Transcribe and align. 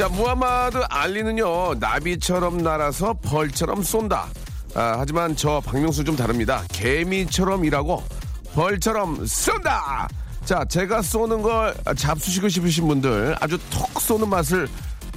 자, 0.00 0.08
무하마드 0.08 0.78
알리는요, 0.88 1.74
나비처럼 1.74 2.56
날아서 2.56 3.12
벌처럼 3.20 3.82
쏜다. 3.82 4.28
아, 4.74 4.94
하지만 4.96 5.36
저 5.36 5.60
박명수 5.62 6.04
좀 6.04 6.16
다릅니다. 6.16 6.64
개미처럼 6.72 7.66
일하고 7.66 8.02
벌처럼 8.54 9.26
쏜다! 9.26 10.08
자, 10.46 10.64
제가 10.64 11.02
쏘는 11.02 11.42
걸 11.42 11.74
잡수시고 11.98 12.48
싶으신 12.48 12.88
분들 12.88 13.36
아주 13.40 13.58
톡 13.70 14.00
쏘는 14.00 14.30
맛을 14.30 14.68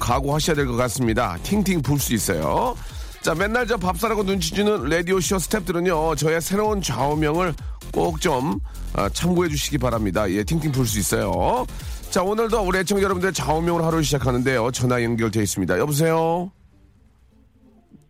각오하셔야 0.02 0.54
될 0.54 0.68
것 0.68 0.76
같습니다. 0.76 1.38
팅팅 1.44 1.82
불 1.82 1.98
수 1.98 2.14
있어요. 2.14 2.76
자, 3.22 3.34
맨날 3.34 3.66
저 3.66 3.78
밥사라고 3.78 4.26
눈치 4.26 4.54
주는 4.54 4.84
라디오쇼 4.84 5.38
스탭들은요, 5.38 6.18
저의 6.18 6.42
새로운 6.42 6.82
좌우명을 6.82 7.54
꼭 7.94 8.20
좀 8.20 8.60
참고해 9.14 9.50
주시기 9.50 9.78
바랍니다. 9.78 10.30
예, 10.30 10.44
팅팅 10.44 10.74
불 10.74 10.86
수 10.86 11.00
있어요. 11.00 11.66
자, 12.14 12.22
오늘도 12.22 12.62
우리 12.62 12.78
애청자 12.78 13.02
여러분들 13.06 13.34
좌우명으로 13.34 13.84
하루 13.84 14.04
시작하는데요. 14.04 14.70
전화 14.70 15.02
연결돼 15.02 15.42
있습니다. 15.42 15.80
여보세요? 15.80 16.52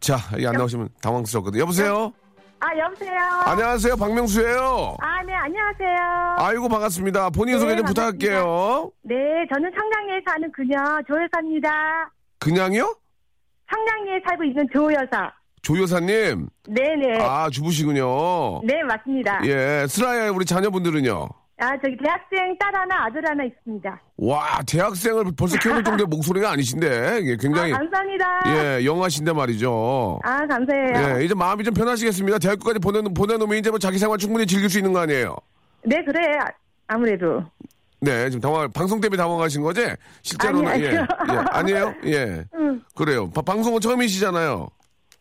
자, 0.02 0.18
이게 0.38 0.46
안 0.46 0.56
나오시면 0.56 0.90
당황스럽거든요. 1.02 1.62
여보세요? 1.62 2.12
아, 2.59 2.78
여보세요? 2.78 3.18
안녕하세요. 3.46 3.96
박명수예요 3.96 4.98
아, 5.00 5.24
네, 5.24 5.34
안녕하세요. 5.34 6.36
아이고, 6.36 6.68
반갑습니다. 6.68 7.30
본인 7.30 7.54
네, 7.54 7.59
소개 7.62 7.78
좀 7.78 7.86
반갑습니다. 7.86 8.12
부탁할게요. 8.20 8.92
네, 9.04 9.16
저는 9.54 9.72
청량리에 9.72 10.22
사는 10.28 10.52
그녀 10.52 10.78
조여사입니다. 11.08 12.12
그냥요? 12.40 12.98
청량리에 13.74 14.20
살고 14.28 14.44
있는 14.44 14.68
조여사. 14.74 15.31
조 15.62 15.81
여사님. 15.81 16.50
네네. 16.68 17.22
아, 17.22 17.50
주부시군요. 17.50 18.64
네, 18.66 18.84
맞습니다. 18.84 19.40
예, 19.46 19.86
슬라야 19.88 20.30
우리 20.30 20.44
자녀분들은요? 20.44 21.30
아, 21.64 21.78
저기 21.81 21.95
대학생 22.03 22.58
딸 22.59 22.75
하나, 22.75 23.06
아들 23.06 23.22
하나 23.25 23.44
있습니다. 23.45 24.02
와, 24.17 24.61
대학생을 24.67 25.31
벌써 25.38 25.58
키워놓을 25.58 25.83
정도의 25.83 26.08
목소리가 26.08 26.52
아니신데, 26.52 27.19
이게 27.22 27.38
굉장히, 27.39 27.73
아, 27.73 27.78
감사합니다. 27.78 28.25
예, 28.47 28.86
영하신데 28.86 29.31
말이죠. 29.31 30.19
아, 30.24 30.46
감사해요. 30.46 31.19
예, 31.19 31.24
이제 31.24 31.34
마음이 31.34 31.63
좀 31.63 31.74
편하시겠습니다. 31.74 32.40
대학교까지 32.40 32.79
보내, 32.79 33.01
보내놓으면 33.01 33.57
이제 33.57 33.69
뭐 33.69 33.79
자기 33.79 33.97
생활 33.97 34.18
충분히 34.18 34.46
즐길 34.46 34.69
수 34.69 34.78
있는 34.78 34.91
거 34.91 35.00
아니에요? 35.00 35.38
네, 35.85 36.03
그래. 36.03 36.19
아무래도. 36.88 37.41
네, 38.01 38.30
지금 38.30 38.41
당황, 38.41 38.69
방송 38.74 39.00
때문에 39.00 39.16
당황하신 39.18 39.62
거지? 39.62 39.85
실제로는, 40.22 40.68
아니, 40.68 40.84
예. 40.84 40.91
예. 40.91 41.06
아니에요? 41.51 41.94
예. 42.07 42.44
응. 42.56 42.81
그래요. 42.94 43.30
바- 43.31 43.41
방송은 43.41 43.80
처음이시잖아요. 43.80 44.68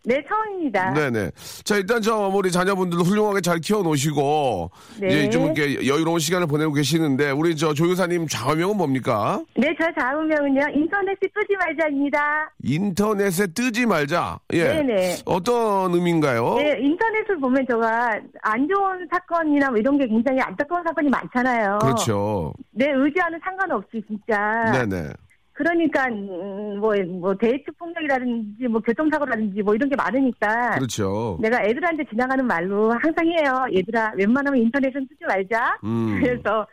네, 0.04 0.22
처음입니다. 0.28 0.92
네네. 0.94 1.30
자, 1.64 1.76
일단 1.76 2.02
저 2.02 2.28
우리 2.28 2.50
자녀분들도 2.50 3.04
훌륭하게 3.04 3.40
잘 3.40 3.60
키워놓으시고, 3.60 4.70
네. 5.00 5.06
이제 5.06 5.30
좀 5.30 5.44
이렇게 5.44 5.86
여유로운 5.86 6.18
시간을 6.18 6.48
보내고 6.48 6.72
계시는데, 6.72 7.30
우리 7.30 7.56
저 7.56 7.72
조유사님 7.72 8.26
좌우명은 8.26 8.76
뭡니까? 8.76 9.41
네, 9.56 9.72
저 9.80 9.86
좌우명은요, 10.00 10.60
인터넷에 10.74 11.20
뜨지 11.20 11.56
말자입니다. 11.58 12.52
인터넷에 12.64 13.46
뜨지 13.48 13.86
말자. 13.86 14.41
예. 14.54 14.64
네네. 14.64 15.16
어떤 15.24 15.94
의미인가요? 15.94 16.54
네, 16.56 16.76
인터넷을 16.80 17.38
보면 17.38 17.64
제가 17.70 18.18
안 18.42 18.68
좋은 18.68 19.06
사건이나 19.10 19.70
뭐 19.70 19.78
이런 19.78 19.98
게 19.98 20.06
굉장히 20.08 20.41
안타까운 20.41 20.82
사건이 20.84 21.08
많잖아요. 21.08 21.78
그렇죠. 21.80 22.52
내 22.72 22.91
의지와는 22.91 23.38
상관없이 23.44 24.02
진짜. 24.08 24.64
네네. 24.72 25.10
그러니까 25.54 26.06
음, 26.06 26.78
뭐, 26.80 26.94
뭐 27.20 27.34
데이트 27.34 27.70
폭력이라든지 27.78 28.66
뭐 28.68 28.80
교통사고라든지 28.80 29.62
뭐 29.62 29.74
이런 29.74 29.88
게 29.88 29.96
많으니까 29.96 30.76
그렇죠. 30.76 31.38
내가 31.40 31.62
애들한테 31.62 32.04
지나가는 32.10 32.44
말로 32.46 32.90
항상 32.92 33.26
해요. 33.26 33.66
얘들아 33.74 34.12
웬만하면 34.16 34.60
인터넷은 34.62 35.06
쓰지 35.10 35.24
말자. 35.26 35.78
음. 35.84 36.18
그래서 36.22 36.66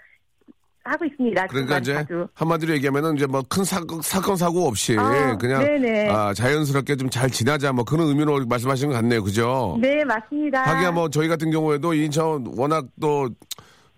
하고 0.85 1.05
있습니다. 1.05 1.47
그러니까 1.47 1.77
이제 1.79 1.93
자주. 1.93 2.27
한마디로 2.33 2.73
얘기하면은 2.75 3.15
이제 3.15 3.27
뭐 3.27 3.43
큰 3.49 3.63
사건 3.63 4.35
사고 4.37 4.65
없이 4.65 4.95
아, 4.97 5.37
그냥 5.37 5.59
네네. 5.63 6.09
아, 6.09 6.33
자연스럽게 6.33 6.95
좀 6.95 7.09
잘 7.09 7.29
지나자 7.29 7.73
뭐 7.73 7.83
그런 7.83 8.07
의미로 8.07 8.43
말씀하시는 8.47 8.89
것 8.91 8.95
같네요. 8.99 9.21
그죠? 9.23 9.77
네 9.81 10.03
맞습니다. 10.05 10.63
하기야 10.63 10.91
뭐 10.91 11.09
저희 11.09 11.27
같은 11.27 11.51
경우에도 11.51 11.93
인천 11.93 12.45
워낙 12.57 12.85
또 12.99 13.29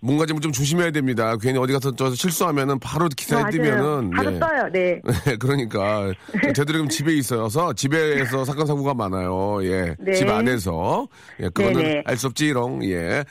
뭔가 0.04 0.26
좀, 0.26 0.40
좀 0.40 0.50
조심해야 0.50 0.90
됩니다. 0.90 1.36
괜히 1.40 1.58
어디 1.60 1.72
가서 1.72 1.94
저 1.94 2.12
실수하면은 2.12 2.80
바로 2.80 3.08
기사에 3.08 3.40
맞아요. 3.40 3.50
뜨면은 3.52 4.10
바로 4.10 4.34
예. 4.34 4.38
떠요. 4.40 4.68
네. 4.72 5.00
네, 5.24 5.36
그러니까 5.36 6.12
되도록이면 6.42 6.88
집에 6.88 7.14
있어서 7.14 7.72
집에서 7.72 8.44
사건 8.44 8.66
사고가 8.66 8.94
많아요. 8.94 9.64
예, 9.64 9.94
네. 10.00 10.12
집 10.14 10.28
안에서 10.28 11.06
예, 11.40 11.48
그거는. 11.50 12.02
알 12.04 12.16
수 12.16 12.26
없지롱. 12.26 12.84
예. 12.90 13.24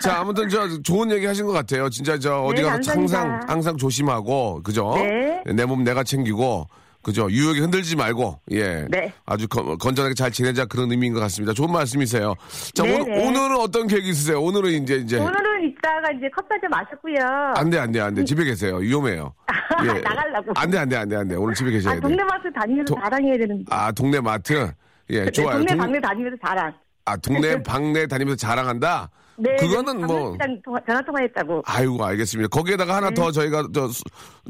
자, 0.00 0.18
아무튼 0.20 0.48
저 0.48 0.66
좋은 0.82 1.10
얘기 1.12 1.26
하신 1.26 1.46
것 1.46 1.52
같아요. 1.52 1.88
진짜 1.90 2.18
저 2.18 2.40
어디 2.42 2.62
네, 2.62 2.68
가서 2.68 2.92
감사합니다. 2.92 3.20
항상 3.20 3.40
항상 3.48 3.76
조심하고 3.76 4.62
그죠? 4.64 4.94
네. 4.96 5.42
내몸 5.54 5.84
내가 5.84 6.02
챙기고. 6.02 6.66
그죠? 7.06 7.30
유혹에 7.30 7.60
흔들지 7.60 7.94
말고, 7.94 8.40
예. 8.50 8.84
네. 8.90 9.12
아주 9.24 9.46
건, 9.46 9.78
건전하게 9.78 10.14
잘 10.16 10.32
지내자 10.32 10.64
그런 10.64 10.90
의미인 10.90 11.12
것 11.14 11.20
같습니다. 11.20 11.52
좋은 11.52 11.70
말씀이세요. 11.70 12.34
자, 12.74 12.82
네네. 12.82 13.00
오늘, 13.00 13.12
오늘은 13.42 13.60
어떤 13.60 13.86
계획 13.86 14.04
있으세요? 14.08 14.42
오늘은 14.42 14.72
이제, 14.82 14.96
이제. 14.96 15.16
오늘은 15.20 15.68
이따가 15.68 16.10
이제 16.18 16.28
컵 16.34 16.44
한잔 16.50 16.68
마셨고요. 16.68 17.54
안 17.54 17.70
돼, 17.70 17.78
안 17.78 17.92
돼, 17.92 18.00
안 18.00 18.12
돼. 18.12 18.24
집에 18.24 18.42
계세요. 18.42 18.78
위험해요. 18.78 19.32
예. 19.84 20.00
나가려고. 20.00 20.52
안 20.56 20.68
돼, 20.68 20.78
안 20.78 20.88
돼, 20.88 20.96
안 20.96 21.08
돼, 21.08 21.14
안 21.14 21.28
돼. 21.28 21.36
오늘 21.36 21.54
집에 21.54 21.70
계셔야 21.70 21.92
아, 21.92 21.94
돼. 21.94 22.00
동네 22.00 22.24
마트 22.24 22.52
다니면서 22.52 22.92
도- 22.92 23.00
자랑해야 23.00 23.38
되는데. 23.38 23.64
아, 23.70 23.92
동네 23.92 24.20
마트? 24.20 24.72
예, 25.10 25.24
네, 25.26 25.30
좋아요. 25.30 25.58
동네 25.58 25.66
동- 25.66 25.78
방네 25.78 26.00
다니면서 26.00 26.36
자랑. 26.44 26.72
아, 27.04 27.16
동네 27.18 27.62
방네 27.62 28.06
다니면서 28.08 28.36
자랑한다? 28.44 29.10
네. 29.38 29.54
그거는 29.60 30.06
뭐, 30.06 30.36
전화 30.88 31.00
통화했다고. 31.02 31.62
아이고, 31.66 32.04
알겠습니다. 32.04 32.48
거기에다가 32.48 32.96
하나 32.96 33.10
네. 33.10 33.14
더 33.14 33.30
저희가 33.30 33.68
저, 33.72 33.86
수- 33.86 34.02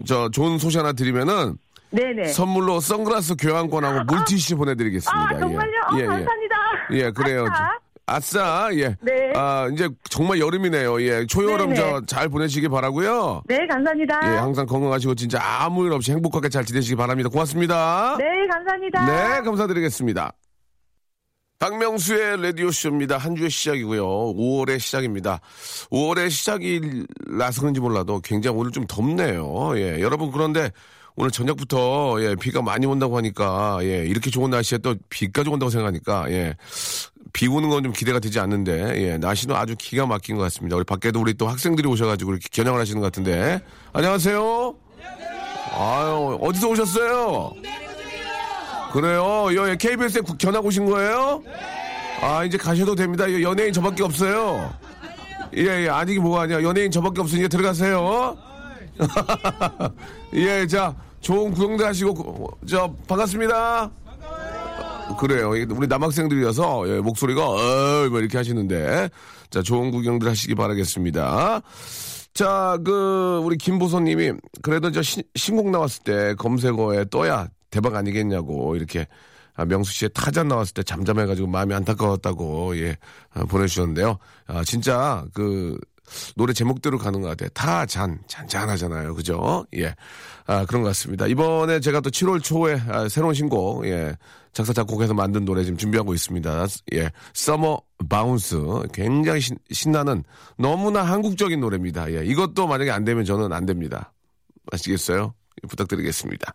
저 0.06 0.30
좋은 0.30 0.56
소식 0.58 0.78
하나 0.78 0.92
드리면은 0.94 1.58
네네. 1.90 2.28
선물로 2.28 2.80
선글라스 2.80 3.36
교환권하고 3.36 4.04
물티슈 4.12 4.56
보내드리겠습니다. 4.56 5.28
아, 5.36 5.38
정말요? 5.38 5.72
예. 5.72 5.96
어, 5.96 5.98
예, 5.98 6.02
예. 6.02 6.06
감사합니다. 6.06 6.56
예, 6.92 7.10
그래요. 7.10 7.46
아싸. 7.48 7.70
아싸, 8.08 8.68
예. 8.74 8.96
네. 9.00 9.32
아, 9.34 9.68
이제 9.72 9.88
정말 10.10 10.38
여름이네요. 10.38 11.00
예. 11.02 11.26
초여름. 11.26 11.74
저 11.74 12.00
잘 12.06 12.28
보내시기 12.28 12.68
바라고요 12.68 13.42
네, 13.46 13.66
감사합니다. 13.66 14.20
예, 14.24 14.36
항상 14.36 14.64
건강하시고 14.66 15.14
진짜 15.16 15.40
아무 15.42 15.84
일 15.86 15.92
없이 15.92 16.12
행복하게 16.12 16.48
잘 16.48 16.64
지내시기 16.64 16.94
바랍니다. 16.94 17.28
고맙습니다. 17.28 18.16
네, 18.18 18.46
감사합니다. 18.46 19.06
네, 19.06 19.42
감사드리겠습니다. 19.42 20.32
박명수의 21.58 22.42
라디오쇼입니다. 22.42 23.16
한 23.18 23.34
주의 23.34 23.48
시작이고요. 23.50 24.04
5월의 24.06 24.78
시작입니다. 24.78 25.40
5월의 25.90 26.30
시작이라서 26.30 27.60
그런지 27.60 27.80
몰라도 27.80 28.20
굉장히 28.20 28.56
오늘 28.58 28.72
좀 28.72 28.86
덥네요. 28.86 29.72
예, 29.78 30.00
여러분 30.00 30.30
그런데 30.30 30.70
오늘 31.16 31.30
저녁부터 31.30 32.16
예, 32.20 32.34
비가 32.34 32.60
많이 32.60 32.84
온다고 32.84 33.16
하니까 33.16 33.78
예, 33.82 34.04
이렇게 34.06 34.30
좋은 34.30 34.50
날씨에 34.50 34.78
또 34.78 34.94
비까지 35.08 35.48
온다고 35.48 35.70
생각하니까 35.70 36.30
예, 36.30 36.54
비 37.32 37.48
오는 37.48 37.70
건 37.70 37.82
좀 37.82 37.92
기대가 37.92 38.18
되지 38.18 38.38
않는데 38.38 38.94
예, 39.02 39.16
날씨는 39.18 39.56
아주 39.56 39.74
기가 39.78 40.04
막힌 40.06 40.36
것 40.36 40.42
같습니다. 40.42 40.76
우리 40.76 40.84
밖에도 40.84 41.20
우리 41.20 41.32
또 41.34 41.48
학생들이 41.48 41.88
오셔가지고 41.88 42.32
이렇게 42.32 42.48
겨냥을 42.52 42.78
하시는 42.78 43.00
것 43.00 43.06
같은데 43.06 43.60
안녕하세요. 43.94 44.74
아유 45.72 46.38
어디서 46.40 46.68
오셨어요? 46.68 47.52
그래요. 48.92 49.48
여기 49.54 49.76
KBS에 49.76 50.22
견학 50.38 50.64
오신 50.64 50.86
거예요? 50.86 51.42
아, 52.22 52.44
이제 52.44 52.56
가셔도 52.56 52.94
됩니다. 52.94 53.26
이 53.26 53.42
연예인 53.42 53.72
저밖에 53.72 54.02
없어요. 54.02 54.72
예, 55.56 55.84
예, 55.84 55.88
아니, 55.88 56.18
뭐가 56.18 56.42
아니야. 56.42 56.62
연예인 56.62 56.90
저밖에 56.90 57.20
없으니까 57.20 57.48
들어가세요. 57.48 58.36
예, 60.34 60.66
자, 60.66 60.94
좋은 61.20 61.52
구경도 61.52 61.84
하시고, 61.86 62.14
구- 62.14 62.50
저, 62.66 62.92
반갑습니다. 63.06 63.90
그래요. 65.18 65.50
우리 65.50 65.86
남학생들이어서, 65.86 66.88
예, 66.88 67.00
목소리가, 67.00 67.46
어, 67.48 68.08
뭐 68.10 68.18
이렇게 68.20 68.36
하시는데. 68.38 69.08
자, 69.50 69.62
좋은 69.62 69.90
구경들 69.90 70.28
하시기 70.28 70.54
바라겠습니다. 70.54 71.60
자, 72.34 72.78
그, 72.84 73.40
우리 73.44 73.56
김보선님이, 73.56 74.32
그래도 74.62 74.90
저 74.90 75.00
신, 75.02 75.22
신곡 75.36 75.70
나왔을 75.70 76.02
때 76.02 76.34
검색어에 76.34 77.06
떠야 77.10 77.48
대박 77.70 77.94
아니겠냐고, 77.94 78.76
이렇게, 78.76 79.06
아, 79.54 79.64
명수 79.64 79.92
씨의 79.92 80.10
타잔 80.14 80.48
나왔을 80.48 80.74
때 80.74 80.82
잠잠해가지고 80.82 81.48
마음이 81.48 81.74
안타까웠다고, 81.74 82.78
예, 82.78 82.96
아, 83.32 83.44
보내주셨는데요. 83.44 84.18
아, 84.46 84.64
진짜, 84.64 85.24
그, 85.34 85.78
노래 86.36 86.52
제목대로 86.52 86.98
가는 86.98 87.20
것 87.20 87.28
같아요. 87.28 87.48
타잔, 87.50 88.20
잔잔하잖아요. 88.26 89.14
그죠? 89.14 89.66
예. 89.76 89.94
아, 90.46 90.64
그런 90.64 90.82
것 90.82 90.88
같습니다. 90.90 91.26
이번에 91.26 91.80
제가 91.80 92.00
또 92.00 92.10
7월 92.10 92.42
초에 92.42 92.80
아, 92.88 93.08
새로운 93.08 93.34
신곡, 93.34 93.86
예. 93.86 94.16
작사, 94.52 94.72
작곡해서 94.72 95.12
만든 95.12 95.44
노래 95.44 95.64
지금 95.64 95.76
준비하고 95.76 96.14
있습니다. 96.14 96.66
예. 96.94 97.10
Summer 97.34 97.80
Bounce. 98.08 98.56
굉장히 98.92 99.40
신, 99.40 99.58
신나는 99.70 100.24
너무나 100.56 101.02
한국적인 101.02 101.60
노래입니다. 101.60 102.12
예. 102.12 102.24
이것도 102.24 102.66
만약에 102.66 102.90
안 102.90 103.04
되면 103.04 103.24
저는 103.24 103.52
안 103.52 103.66
됩니다. 103.66 104.12
아시겠어요? 104.72 105.34
부탁드리겠습니다. 105.68 106.52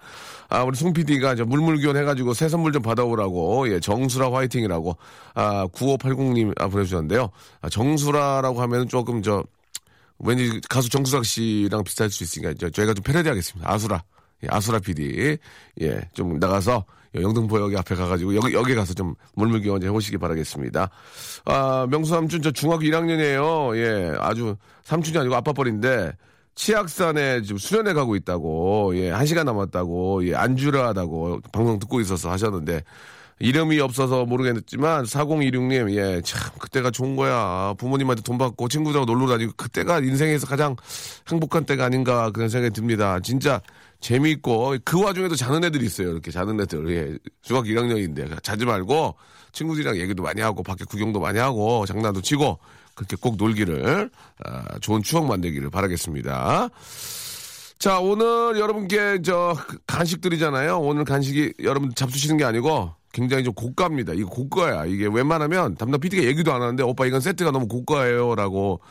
아, 0.49 0.63
우리 0.63 0.77
송 0.77 0.93
PD가 0.93 1.35
저 1.35 1.45
물물교환 1.45 1.97
해가지고 1.97 2.33
새 2.33 2.49
선물 2.49 2.71
좀 2.71 2.81
받아오라고, 2.81 3.71
예, 3.73 3.79
정수라 3.79 4.31
화이팅이라고, 4.31 4.95
아, 5.33 5.67
9580님 5.67 6.53
아, 6.61 6.67
보내주셨는데요. 6.67 7.29
아, 7.61 7.69
정수라라고 7.69 8.61
하면 8.61 8.87
조금 8.87 9.21
저, 9.21 9.43
왠지 10.19 10.61
가수 10.69 10.89
정수락 10.89 11.25
씨랑 11.25 11.83
비슷할 11.83 12.09
수 12.11 12.23
있으니까 12.23 12.53
저, 12.59 12.69
저희가 12.69 12.93
좀 12.93 13.03
패러디 13.03 13.27
하겠습니다. 13.27 13.71
아수라. 13.71 14.03
예, 14.43 14.47
아수라 14.49 14.79
PD. 14.79 15.37
예, 15.81 16.01
좀 16.13 16.39
나가서 16.39 16.85
영등포역 17.15 17.75
앞에 17.75 17.95
가가지고 17.95 18.35
여기, 18.35 18.53
여기 18.53 18.75
가서 18.75 18.93
좀 18.93 19.15
물물교환 19.35 19.83
해보시기 19.83 20.17
바라겠습니다. 20.17 20.89
아, 21.45 21.87
명수 21.89 22.11
삼촌 22.11 22.41
저 22.41 22.51
중학교 22.51 22.83
1학년이에요. 22.83 23.75
예, 23.77 24.15
아주 24.19 24.55
삼촌이 24.83 25.17
아니고 25.17 25.35
아빠 25.35 25.51
뻘인데 25.53 26.13
치악산에 26.55 27.41
지금 27.41 27.57
수련회 27.57 27.93
가고 27.93 28.15
있다고, 28.15 28.93
예, 28.95 29.09
한 29.09 29.25
시간 29.25 29.45
남았다고, 29.45 30.27
예, 30.27 30.35
안주라하다고 30.35 31.41
방송 31.51 31.79
듣고 31.79 32.01
있어서 32.01 32.29
하셨는데, 32.31 32.83
이름이 33.39 33.79
없어서 33.79 34.25
모르겠지만, 34.25 35.05
4016님, 35.05 35.95
예, 35.95 36.21
참, 36.23 36.51
그때가 36.59 36.91
좋은 36.91 37.15
거야. 37.15 37.73
부모님한테 37.77 38.21
돈 38.21 38.37
받고 38.37 38.67
친구들하고 38.67 39.11
놀러 39.11 39.27
다니고, 39.27 39.53
그때가 39.57 39.99
인생에서 39.99 40.45
가장 40.45 40.75
행복한 41.27 41.65
때가 41.65 41.85
아닌가, 41.85 42.29
그런 42.31 42.49
생각이 42.49 42.73
듭니다. 42.73 43.19
진짜 43.21 43.59
재미있고, 43.99 44.75
그 44.85 45.01
와중에도 45.01 45.35
자는 45.35 45.63
애들이 45.63 45.85
있어요. 45.85 46.09
이렇게 46.11 46.29
자는 46.29 46.59
애들. 46.61 46.91
예, 46.91 47.17
중학교 47.41 47.69
1학년인데, 47.69 48.43
자지 48.43 48.65
말고, 48.65 49.15
친구들이랑 49.53 49.97
얘기도 49.97 50.21
많이 50.21 50.41
하고, 50.41 50.61
밖에 50.61 50.85
구경도 50.85 51.19
많이 51.19 51.39
하고, 51.39 51.87
장난도 51.87 52.21
치고, 52.21 52.59
그렇게 53.01 53.17
꼭 53.19 53.35
놀기를, 53.37 54.11
아, 54.45 54.79
좋은 54.79 55.01
추억 55.01 55.25
만들기를 55.25 55.71
바라겠습니다. 55.71 56.69
자, 57.79 57.99
오늘 57.99 58.59
여러분께 58.59 59.23
저 59.23 59.55
간식들이잖아요. 59.87 60.79
오늘 60.79 61.03
간식이 61.03 61.53
여러분 61.63 61.91
잡수시는 61.95 62.37
게 62.37 62.43
아니고 62.43 62.93
굉장히 63.11 63.43
좀 63.43 63.55
고가입니다. 63.55 64.13
이거 64.13 64.29
고가야. 64.29 64.85
이게 64.85 65.07
웬만하면 65.07 65.77
담당 65.77 65.99
PD가 65.99 66.23
얘기도 66.23 66.53
안 66.53 66.61
하는데 66.61 66.83
오빠 66.83 67.07
이건 67.07 67.21
세트가 67.21 67.49
너무 67.49 67.67
고가예요. 67.67 68.35
라고 68.35 68.81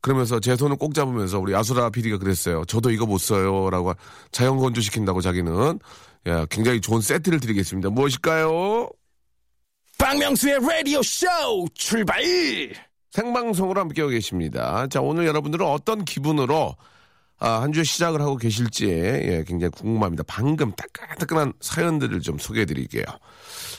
그러면서 0.00 0.40
제 0.40 0.56
손을 0.56 0.76
꼭 0.76 0.92
잡으면서 0.92 1.38
우리 1.38 1.54
아수라 1.54 1.90
PD가 1.90 2.18
그랬어요. 2.18 2.64
저도 2.64 2.90
이거 2.90 3.06
못 3.06 3.18
써요. 3.18 3.70
라고 3.70 3.94
자연 4.32 4.58
건조 4.58 4.80
시킨다고 4.80 5.20
자기는. 5.20 5.78
야, 6.26 6.44
굉장히 6.46 6.80
좋은 6.80 7.00
세트를 7.00 7.38
드리겠습니다. 7.38 7.90
무엇일까요? 7.90 8.90
박명수의 9.96 10.58
라디오 10.60 11.02
쇼 11.02 11.26
출발! 11.74 12.20
생방송으로 13.10 13.80
함께하고 13.80 14.10
계십니다. 14.10 14.86
자, 14.88 15.00
오늘 15.00 15.26
여러분들은 15.26 15.66
어떤 15.66 16.04
기분으로 16.04 16.76
아, 17.38 17.62
한 17.62 17.72
주의 17.72 17.84
시작을 17.84 18.20
하고 18.20 18.36
계실지 18.36 18.86
예, 18.86 19.44
굉장히 19.46 19.70
궁금합니다. 19.70 20.24
방금 20.26 20.72
따끈따끈한 20.72 21.54
사연들을 21.60 22.20
좀 22.20 22.38
소개해 22.38 22.66
드릴게요. 22.66 23.04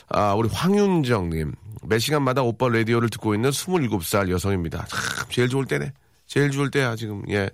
아, 0.08 0.34
우리 0.34 0.48
황윤정님. 0.48 1.54
매 1.84 1.98
시간마다 1.98 2.42
오빠 2.42 2.68
라디오를 2.68 3.08
듣고 3.08 3.34
있는 3.34 3.50
27살 3.50 4.30
여성입니다. 4.30 4.86
참, 4.88 5.28
제일 5.30 5.48
좋을 5.48 5.66
때네. 5.66 5.92
제일 6.26 6.50
좋을 6.50 6.70
때야, 6.70 6.96
지금. 6.96 7.22
예. 7.30 7.50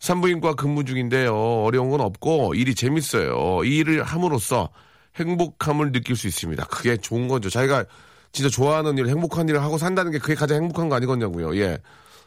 산부인과 0.00 0.54
근무 0.54 0.84
중인데요. 0.84 1.34
어려운 1.34 1.90
건 1.90 2.02
없고 2.02 2.54
일이 2.54 2.74
재밌어요. 2.74 3.64
이 3.64 3.78
일을 3.78 4.02
함으로써 4.02 4.68
행복함을 5.16 5.92
느낄 5.92 6.16
수 6.16 6.26
있습니다. 6.26 6.64
그게 6.66 6.98
좋은 6.98 7.28
거죠. 7.28 7.48
자기가 7.48 7.86
진짜 8.36 8.50
좋아하는 8.50 8.98
일, 8.98 9.08
행복한 9.08 9.48
일을 9.48 9.62
하고 9.62 9.78
산다는 9.78 10.12
게 10.12 10.18
그게 10.18 10.34
가장 10.34 10.58
행복한 10.58 10.90
거 10.90 10.96
아니겠냐고요. 10.96 11.56
예. 11.56 11.78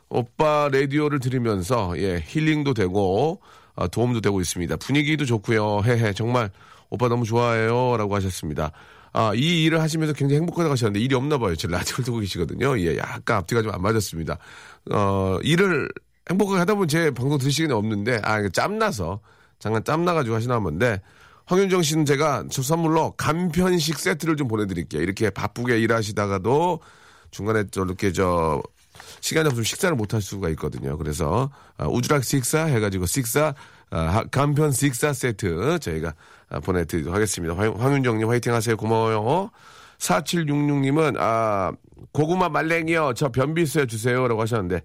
오빠 0.10 0.68
라디오를 0.74 1.20
들으면서 1.20 1.94
예, 1.98 2.24
힐링도 2.26 2.74
되고 2.74 3.40
아, 3.76 3.86
도움도 3.88 4.20
되고 4.22 4.42
있습니다. 4.42 4.76
분위기도 4.78 5.26
좋고요. 5.26 5.82
헤헤 5.86 6.14
정말 6.14 6.50
오빠 6.90 7.10
너무 7.10 7.26
좋아해요라고 7.26 8.16
하셨습니다. 8.16 8.72
아, 9.14 9.34
이 9.36 9.66
일을 9.66 9.82
하시면서 9.82 10.14
굉장히 10.14 10.40
행복하다고 10.40 10.72
하셨는데 10.72 11.00
일이 11.00 11.14
없나 11.14 11.38
봐요. 11.38 11.56
지금 11.56 11.74
라디오를 11.76 12.04
듣고 12.04 12.18
계시거든요. 12.18 12.80
예, 12.80 12.98
약간 12.98 13.38
앞뒤가 13.38 13.62
좀 13.62 13.72
안 13.72 13.80
맞았습니다. 13.84 14.40
어, 14.92 15.38
일을 15.44 15.90
행복하게 16.28 16.58
하다 16.58 16.74
보면 16.74 16.88
제 16.88 17.12
방송 17.12 17.38
들으시기는 17.38 17.76
없는데 17.76 18.20
아, 18.24 18.50
짬나서 18.50 19.20
잠깐 19.60 19.84
짬나가지고 19.84 20.36
하시나 20.36 20.60
본데 20.60 21.02
황윤정 21.50 21.82
씨는 21.82 22.06
제가 22.06 22.44
저 22.52 22.62
선물로 22.62 23.12
간편식 23.18 23.98
세트를 23.98 24.36
좀 24.36 24.48
보내드릴게요. 24.48 25.02
이렇게 25.02 25.32
바쁘게 25.32 25.80
일하시다가도 25.80 26.80
중간에 27.32 27.64
저렇게 27.72 28.12
저 28.12 28.62
시간이 29.22 29.48
없으면 29.48 29.64
식사를 29.64 29.96
못 29.96 30.14
할 30.14 30.22
수가 30.22 30.50
있거든요. 30.50 30.96
그래서 30.98 31.50
아, 31.78 31.88
우주락 31.88 32.24
식사 32.24 32.66
해가지고 32.66 33.08
식사 33.08 33.56
아, 33.90 34.00
하- 34.00 34.24
간편 34.26 34.72
식사 34.72 35.12
세트 35.12 35.80
저희가 35.80 36.14
아, 36.50 36.60
보내드리도록 36.60 37.16
하겠습니다. 37.16 37.56
황, 37.56 37.74
황윤정님 37.80 38.30
화이팅 38.30 38.54
하세요. 38.54 38.78
고마워요. 38.78 39.50
4766님은 39.98 41.16
아 41.20 41.72
고구마 42.12 42.50
말랭이요. 42.50 43.14
저 43.16 43.30
변비세 43.30 43.88
주세요라고 43.88 44.40
하셨는데 44.42 44.82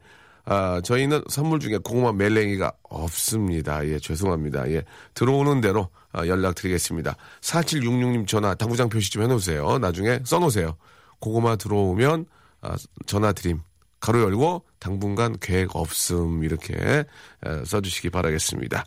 아 0.47 0.81
저희는 0.83 1.25
선물 1.29 1.61
중에 1.61 1.77
고구마 1.85 2.13
말랭이가 2.13 2.73
없습니다. 2.85 3.87
예 3.87 3.99
죄송합니다. 3.99 4.71
예 4.71 4.83
들어오는 5.13 5.61
대로 5.61 5.89
아, 5.93 6.04
연락드리겠습니다. 6.17 7.17
4766님 7.41 8.27
전화 8.27 8.55
당구장 8.55 8.89
표시 8.89 9.11
좀 9.11 9.23
해놓으세요. 9.23 9.79
나중에 9.79 10.21
써놓으세요. 10.25 10.77
고구마 11.21 11.57
들어오면 11.57 12.27
아, 12.63 12.77
전화 13.07 13.33
드림. 13.33 13.61
가로 14.01 14.21
열고 14.21 14.67
당분간 14.81 15.39
계획 15.41 15.75
없음 15.75 16.45
이렇게 16.45 16.75
에, 16.77 17.05
써주시기 17.65 18.11
바라겠습니다. 18.11 18.85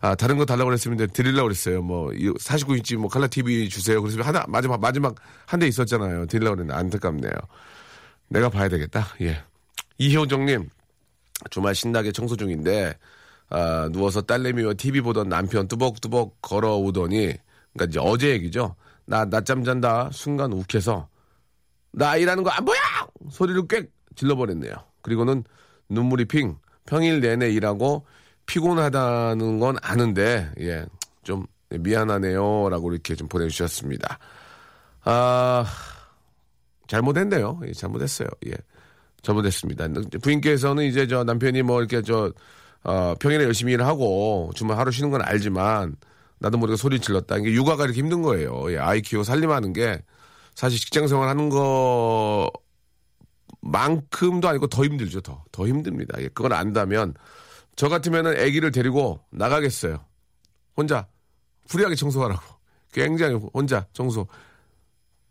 아 0.00 0.14
다른 0.14 0.38
거 0.38 0.44
달라고 0.44 0.66
그랬으면 0.68 1.08
드리려고 1.08 1.48
그랬어요. 1.48 1.82
뭐 1.82 2.10
49인치 2.10 2.96
뭐 2.96 3.08
칼라 3.10 3.26
TV 3.26 3.68
주세요. 3.68 4.00
그래서 4.00 4.22
하나 4.22 4.44
마지막 4.46 4.80
마지막 4.80 5.16
한 5.46 5.58
대 5.58 5.66
있었잖아요. 5.66 6.26
드리려고 6.26 6.54
그랬는데 6.56 6.78
안타깝네요. 6.78 7.32
내가 8.28 8.48
봐야 8.48 8.68
되겠다. 8.68 9.08
예. 9.22 9.42
이효정님 9.98 10.68
주말 11.50 11.74
신나게 11.74 12.12
청소 12.12 12.36
중인데 12.36 12.96
아, 13.50 13.88
누워서 13.92 14.22
딸내미와 14.22 14.74
TV 14.74 15.00
보던 15.00 15.28
남편 15.28 15.66
뚜벅뚜벅 15.68 16.38
걸어오더니 16.42 17.34
그러니까 17.72 17.84
이제 17.88 17.98
어제 18.00 18.30
얘기죠. 18.30 18.76
나 19.06 19.24
낮잠 19.24 19.64
잔다 19.64 20.08
순간 20.12 20.52
욱해서 20.52 21.08
나 21.92 22.16
일하는 22.16 22.42
거 22.44 22.50
안 22.50 22.64
보여! 22.64 22.78
소리를 23.30 23.66
꽥 23.66 23.90
질러버렸네요. 24.16 24.72
그리고는 25.02 25.44
눈물이 25.88 26.26
핑. 26.26 26.56
평일 26.86 27.20
내내 27.20 27.50
일하고 27.50 28.06
피곤하다는 28.46 29.58
건 29.60 29.76
아는데, 29.82 30.50
예, 30.60 30.84
좀 31.22 31.46
미안하네요. 31.70 32.68
라고 32.68 32.92
이렇게 32.92 33.14
좀 33.14 33.28
보내주셨습니다. 33.28 34.18
아, 35.04 35.64
잘못했네요. 36.88 37.60
예, 37.66 37.72
잘못했어요. 37.72 38.28
예. 38.48 38.52
잘못했습니다. 39.22 39.86
부인께서는 40.22 40.84
이제 40.84 41.06
저 41.06 41.22
남편이 41.24 41.62
뭐 41.62 41.78
이렇게 41.80 42.02
저, 42.02 42.32
어, 42.84 43.14
평일에 43.20 43.44
열심히 43.44 43.72
일을 43.74 43.86
하고 43.86 44.50
주말 44.54 44.78
하루 44.78 44.90
쉬는 44.90 45.10
건 45.10 45.22
알지만 45.22 45.96
나도 46.38 46.58
모르게 46.58 46.76
소리 46.76 47.00
질렀다. 47.00 47.36
이게 47.38 47.52
육아가 47.52 47.84
이렇게 47.84 48.00
힘든 48.00 48.22
거예요. 48.22 48.72
예, 48.72 48.78
아이 48.78 49.02
키우고 49.02 49.24
살림하는 49.24 49.72
게 49.72 50.02
사실 50.54 50.78
직장 50.78 51.06
생활 51.06 51.28
하는 51.28 51.50
거 51.50 52.50
만큼도 53.60 54.48
아니고 54.48 54.66
더 54.68 54.84
힘들죠. 54.84 55.20
더, 55.20 55.44
더 55.52 55.66
힘듭니다. 55.66 56.20
예, 56.20 56.28
그걸 56.28 56.54
안다면 56.54 57.14
저 57.76 57.88
같으면은 57.88 58.32
아기를 58.32 58.70
데리고 58.70 59.20
나가겠어요. 59.30 60.04
혼자 60.76 61.06
free하게 61.68 61.94
청소하라고. 61.94 62.42
굉장히 62.92 63.34
혼자 63.54 63.86
청소. 63.92 64.26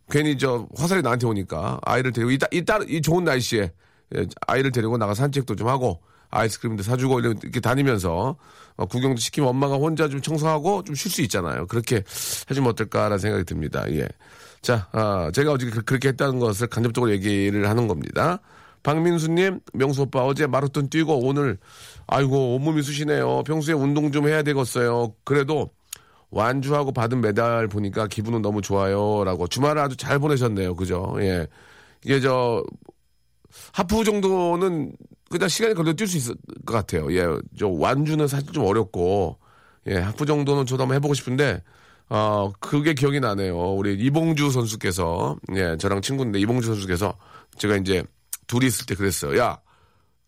괜히 0.09 0.37
저 0.37 0.67
화살이 0.75 1.01
나한테 1.01 1.27
오니까 1.27 1.79
아이를 1.83 2.11
데리고 2.11 2.31
이따 2.31 2.47
이따 2.51 2.79
이 2.87 3.01
좋은 3.01 3.23
날씨에 3.23 3.71
예, 4.15 4.25
아이를 4.47 4.71
데리고 4.71 4.97
나가 4.97 5.13
산책도 5.13 5.55
좀 5.55 5.67
하고 5.67 6.01
아이스크림도 6.31 6.83
사주고 6.83 7.19
이렇게 7.19 7.59
다니면서 7.59 8.35
어, 8.77 8.85
구경도 8.85 9.19
시키면 9.19 9.49
엄마가 9.49 9.75
혼자 9.75 10.07
좀 10.07 10.21
청소하고 10.21 10.83
좀 10.83 10.95
쉴 10.95 11.11
수 11.11 11.21
있잖아요. 11.23 11.65
그렇게 11.67 12.03
해주면 12.49 12.69
어떨까라는 12.71 13.17
생각이 13.17 13.43
듭니다. 13.45 13.83
예. 13.91 14.07
자, 14.61 14.87
아, 14.91 15.31
제가 15.33 15.53
어제 15.53 15.69
그- 15.69 15.81
그렇게 15.83 16.09
했다는 16.09 16.39
것을 16.39 16.67
간접적으로 16.67 17.11
얘기를 17.11 17.67
하는 17.69 17.87
겁니다. 17.87 18.39
박민수님, 18.83 19.59
명수 19.73 20.03
오빠 20.03 20.23
어제 20.25 20.47
마라톤 20.47 20.89
뛰고 20.89 21.19
오늘 21.27 21.57
아이고 22.07 22.55
온몸이 22.55 22.81
쑤시네요. 22.83 23.43
평소에 23.43 23.73
운동 23.73 24.11
좀 24.11 24.27
해야 24.27 24.41
되겠어요. 24.43 25.13
그래도 25.25 25.71
완주하고 26.31 26.91
받은 26.93 27.19
메달 27.21 27.67
보니까 27.67 28.07
기분은 28.07 28.41
너무 28.41 28.61
좋아요라고 28.61 29.47
주말을 29.47 29.81
아주 29.81 29.97
잘 29.97 30.19
보내셨네요. 30.19 30.75
그죠? 30.75 31.15
예. 31.19 31.47
이게 32.05 32.19
저 32.21 32.63
하프 33.73 34.03
정도는 34.03 34.93
그냥 35.29 35.47
시간이 35.47 35.73
걸려 35.75 35.93
뛸 35.93 36.07
수 36.07 36.17
있을 36.17 36.35
것 36.65 36.73
같아요. 36.73 37.13
예. 37.13 37.25
저 37.57 37.67
완주는 37.67 38.27
사실 38.27 38.51
좀 38.51 38.65
어렵고 38.65 39.37
예, 39.87 39.97
하프 39.97 40.25
정도는 40.25 40.65
저도 40.65 40.83
한번 40.83 40.95
해보고 40.95 41.13
싶은데 41.13 41.63
어 42.09 42.51
그게 42.59 42.93
기억이 42.93 43.19
나네요. 43.19 43.73
우리 43.73 43.93
이봉주 43.93 44.51
선수께서 44.51 45.37
예, 45.55 45.77
저랑 45.77 46.01
친구인데 46.01 46.39
이봉주 46.39 46.67
선수께서 46.67 47.15
제가 47.57 47.77
이제 47.77 48.03
둘이 48.47 48.65
있을 48.65 48.85
때 48.87 48.95
그랬어요. 48.95 49.37
야, 49.37 49.59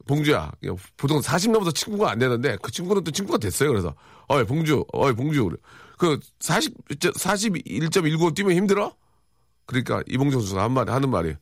봉주야, 0.08 0.52
야, 0.66 0.72
보통 0.98 1.22
40 1.22 1.52
넘어서 1.52 1.72
친구가 1.72 2.12
안 2.12 2.20
되는데 2.20 2.58
그 2.62 2.72
친구는 2.72 3.04
또 3.04 3.12
친구가 3.12 3.40
됐어요. 3.40 3.70
그래서 3.70 3.96
어이 4.28 4.44
봉주, 4.46 4.86
어이 4.94 5.14
봉주, 5.14 5.50
그 5.98 6.20
40, 6.40 6.88
41.19 7.00 8.36
뛰면 8.36 8.56
힘들어? 8.56 8.96
그러니까 9.66 10.04
이봉주 10.08 10.38
선수가 10.38 10.64
한 10.64 10.72
말이 10.72 10.92
하는 10.92 11.10
말이 11.10 11.36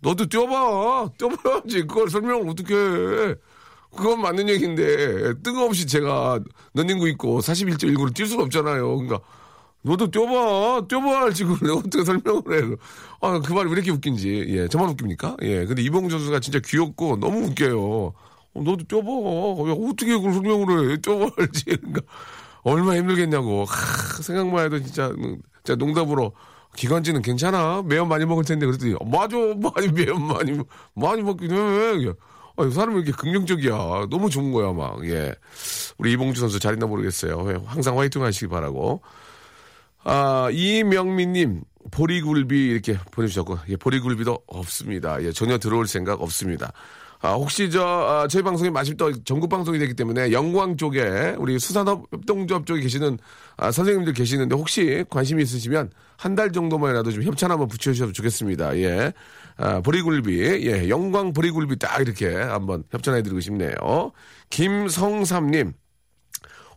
너도 0.00 0.26
뛰어봐, 0.26 1.10
뛰어봐야지. 1.18 1.82
그걸 1.82 2.08
설명을 2.10 2.48
어떻게 2.48 2.74
해? 2.74 3.34
그건 3.94 4.20
맞는 4.22 4.48
얘기인데 4.48 5.34
뜬금없이 5.42 5.86
제가 5.86 6.40
런닝구 6.74 7.08
있고 7.10 7.40
41.19를 7.40 8.14
뛸 8.14 8.26
수가 8.26 8.44
없잖아요. 8.44 8.96
그러니까 8.96 9.20
너도 9.82 10.10
뛰어봐, 10.10 10.86
뛰어봐 10.88 11.24
알지. 11.24 11.44
그걸 11.44 11.58
내가 11.68 11.74
어떻게 11.80 12.04
설명을 12.04 12.42
해? 12.72 12.76
아, 13.20 13.40
그 13.40 13.52
말이 13.52 13.66
왜 13.68 13.72
이렇게 13.72 13.90
웃긴지. 13.90 14.46
예, 14.48 14.68
저만 14.68 14.90
웃깁니까? 14.90 15.36
예, 15.42 15.64
근데 15.66 15.82
이봉주 15.82 16.10
선수가 16.18 16.40
진짜 16.40 16.60
귀엽고 16.64 17.16
너무 17.18 17.46
웃겨요. 17.46 17.80
어, 17.82 18.14
너도 18.54 18.84
뛰어봐. 18.84 19.08
야, 19.10 19.74
어떻게 19.90 20.12
그걸 20.12 20.34
설명을 20.34 20.92
해? 20.92 20.96
뛰어봐 21.00 21.30
알지. 21.36 21.64
그러니까 21.64 22.00
얼마나 22.62 22.96
힘들겠냐고. 22.98 23.64
하, 23.64 24.22
생각만 24.22 24.66
해도 24.66 24.80
진짜, 24.80 25.08
음, 25.08 25.40
진짜 25.64 25.76
농담으로. 25.76 26.32
기관지는 26.76 27.22
괜찮아? 27.22 27.82
매운 27.84 28.08
많이 28.08 28.24
먹을 28.24 28.44
텐데. 28.44 28.66
그랬더니, 28.66 28.94
맞아. 29.10 29.36
많이 29.36 29.88
매운 29.92 30.26
많이, 30.26 30.52
먹- 30.52 30.68
많이 30.94 31.22
먹긴 31.22 31.50
해. 31.52 31.56
아, 32.56 32.64
이 32.64 32.70
사람이 32.70 32.96
이렇게 32.96 33.12
긍정적이야. 33.12 34.06
너무 34.10 34.30
좋은 34.30 34.52
거야, 34.52 34.72
막. 34.72 35.04
예. 35.08 35.34
우리 35.98 36.12
이봉주 36.12 36.40
선수 36.40 36.58
잘 36.58 36.74
있나 36.74 36.86
모르겠어요. 36.86 37.46
예, 37.52 37.58
항상 37.66 37.98
화이팅 37.98 38.22
하시기 38.22 38.48
바라고. 38.48 39.02
아, 40.04 40.48
이명민님, 40.52 41.62
보리굴비 41.90 42.66
이렇게 42.68 42.98
보내주셨고, 43.10 43.58
예, 43.68 43.76
보리굴비도 43.76 44.44
없습니다. 44.46 45.22
예, 45.22 45.32
전혀 45.32 45.58
들어올 45.58 45.86
생각 45.86 46.22
없습니다. 46.22 46.72
아, 47.22 47.32
혹시 47.34 47.70
저, 47.70 47.82
아, 47.84 48.28
저희 48.28 48.42
방송이 48.42 48.70
마침 48.70 48.96
또 48.96 49.12
전국 49.24 49.50
방송이 49.50 49.78
되기 49.78 49.92
때문에 49.94 50.32
영광 50.32 50.76
쪽에 50.78 51.34
우리 51.38 51.58
수산업 51.58 52.06
협동조합 52.12 52.64
쪽에 52.64 52.80
계시는 52.80 53.18
아, 53.58 53.70
선생님들 53.70 54.14
계시는데 54.14 54.56
혹시 54.56 55.04
관심이 55.10 55.42
있으시면 55.42 55.90
한 56.16 56.34
달 56.34 56.52
정도만이라도 56.52 57.10
좀 57.12 57.22
협찬 57.22 57.50
한번 57.50 57.68
붙여주셔도 57.68 58.12
좋겠습니다. 58.12 58.76
예. 58.78 59.12
아, 59.56 59.80
보리굴비, 59.80 60.66
예, 60.66 60.88
영광 60.88 61.32
보리굴비 61.34 61.78
딱 61.78 62.00
이렇게 62.00 62.34
한번 62.34 62.84
협찬해드리고 62.90 63.40
싶네요. 63.40 63.74
김성삼님, 64.48 65.72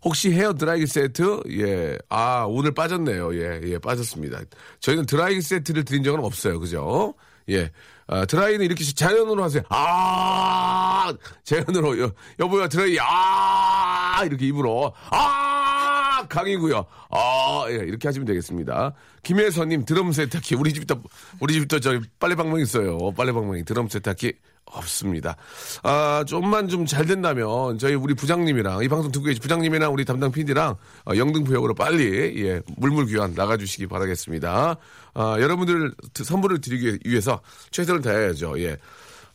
혹시 0.03 0.31
헤어 0.31 0.53
드라이기 0.53 0.87
세트? 0.87 1.41
예. 1.59 1.97
아, 2.09 2.45
오늘 2.47 2.73
빠졌네요. 2.73 3.35
예, 3.35 3.61
예, 3.63 3.77
빠졌습니다. 3.79 4.41
저희는 4.81 5.05
드라이기 5.05 5.41
세트를 5.41 5.85
드린 5.85 6.03
적은 6.03 6.19
없어요. 6.23 6.59
그죠? 6.59 7.13
예. 7.49 7.71
아, 8.07 8.25
드라이는 8.25 8.65
이렇게 8.65 8.83
자연으로 8.83 9.43
하세요. 9.43 9.63
아! 9.69 11.13
자연으로. 11.43 11.99
여, 12.01 12.11
여보야, 12.39 12.67
드라이, 12.67 12.97
아! 12.99 14.23
이렇게 14.25 14.47
입으로. 14.47 14.93
아! 15.09 16.25
강이고요. 16.29 16.85
아, 17.11 17.65
예, 17.69 17.75
이렇게 17.75 18.07
하시면 18.07 18.25
되겠습니다. 18.25 18.93
김혜선님, 19.23 19.85
드럼 19.85 20.11
세탁기. 20.11 20.55
우리 20.55 20.73
집도, 20.73 21.01
우리 21.39 21.53
집도 21.53 21.79
저기 21.79 22.05
빨래방망이 22.19 22.63
있어요. 22.63 23.11
빨래방망이. 23.13 23.63
드럼 23.65 23.87
세탁기. 23.87 24.33
없습니다. 24.65 25.35
아, 25.83 26.23
좀만 26.27 26.67
좀 26.67 26.85
잘 26.85 27.05
된다면 27.05 27.77
저희 27.77 27.95
우리 27.95 28.13
부장님이랑 28.13 28.83
이 28.83 28.87
방송 28.87 29.11
듣고 29.11 29.25
계신 29.25 29.41
부장님이랑 29.41 29.93
우리 29.93 30.05
담당 30.05 30.31
PD랑 30.31 30.75
어, 31.05 31.15
영등포역으로 31.15 31.73
빨리 31.75 32.45
예, 32.45 32.61
물물 32.77 33.05
교환 33.07 33.33
나가주시기 33.33 33.87
바라겠습니다. 33.87 34.75
아, 35.13 35.37
여러분들 35.39 35.93
선물을 36.13 36.61
드리기 36.61 36.99
위해서 37.05 37.41
최선을 37.71 38.01
다해야죠. 38.01 38.59
예. 38.61 38.77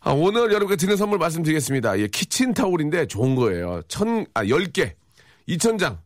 아, 0.01 0.13
오늘 0.13 0.53
여러분께 0.53 0.77
드리는 0.77 0.97
선물 0.97 1.19
말씀드리겠습니다. 1.19 1.99
예, 2.01 2.07
키친 2.09 2.55
타올인데 2.55 3.07
좋은 3.07 3.35
거예요. 3.35 3.83
천, 3.89 4.27
아, 4.35 4.45
10개. 4.45 4.93
2,000장. 5.49 5.99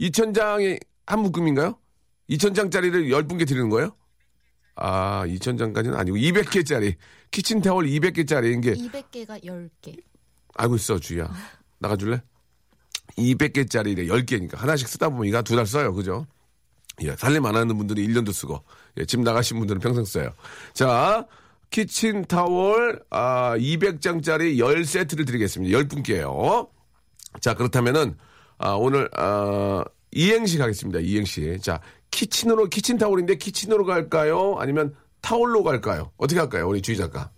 2,000장이 0.00 0.80
한 1.06 1.20
묶음인가요? 1.20 1.76
2,000장짜리를 2.30 3.10
10분께 3.10 3.46
드리는 3.46 3.68
거예요? 3.68 3.90
아, 4.80 5.24
2,000장까지는 5.26 5.96
아니고 5.96 6.16
200개짜리. 6.16 6.94
키친타월 7.30 7.86
200개짜리. 7.86 8.56
이게 8.58 8.74
200개가 8.74 9.42
10개. 9.44 10.00
알고 10.54 10.76
있어, 10.76 10.98
주희야. 10.98 11.30
나가줄래? 11.78 12.22
200개짜리래, 13.16 14.08
10개니까. 14.08 14.56
하나씩 14.56 14.88
쓰다 14.88 15.08
보면 15.08 15.26
이거 15.26 15.42
두 15.42 15.56
달 15.56 15.66
써요, 15.66 15.92
그죠? 15.92 16.26
예, 17.02 17.14
살림 17.16 17.44
안 17.46 17.54
하는 17.54 17.76
분들이 17.76 18.06
1년도 18.06 18.32
쓰고, 18.32 18.62
예, 18.98 19.04
집 19.04 19.20
나가신 19.20 19.58
분들은 19.58 19.80
평생 19.80 20.04
써요. 20.04 20.32
자, 20.74 21.26
키친타월, 21.70 23.02
아, 23.10 23.56
200장짜리 23.56 24.56
10세트를 24.58 25.26
드리겠습니다. 25.26 25.78
10분께요. 25.78 26.68
자, 27.40 27.54
그렇다면은, 27.54 28.16
아, 28.58 28.70
오늘, 28.72 29.08
아, 29.16 29.84
이행시 30.10 30.58
가겠습니다. 30.58 31.00
이행시. 31.00 31.58
자, 31.62 31.80
키친으로, 32.10 32.68
키친타월인데 32.68 33.36
키친으로 33.36 33.84
갈까요? 33.84 34.56
아니면 34.58 34.94
타월로 35.20 35.62
갈까요? 35.62 36.10
어떻게 36.16 36.40
할까요? 36.40 36.68
우리 36.68 36.82
주희 36.82 36.96
작가. 36.96 37.30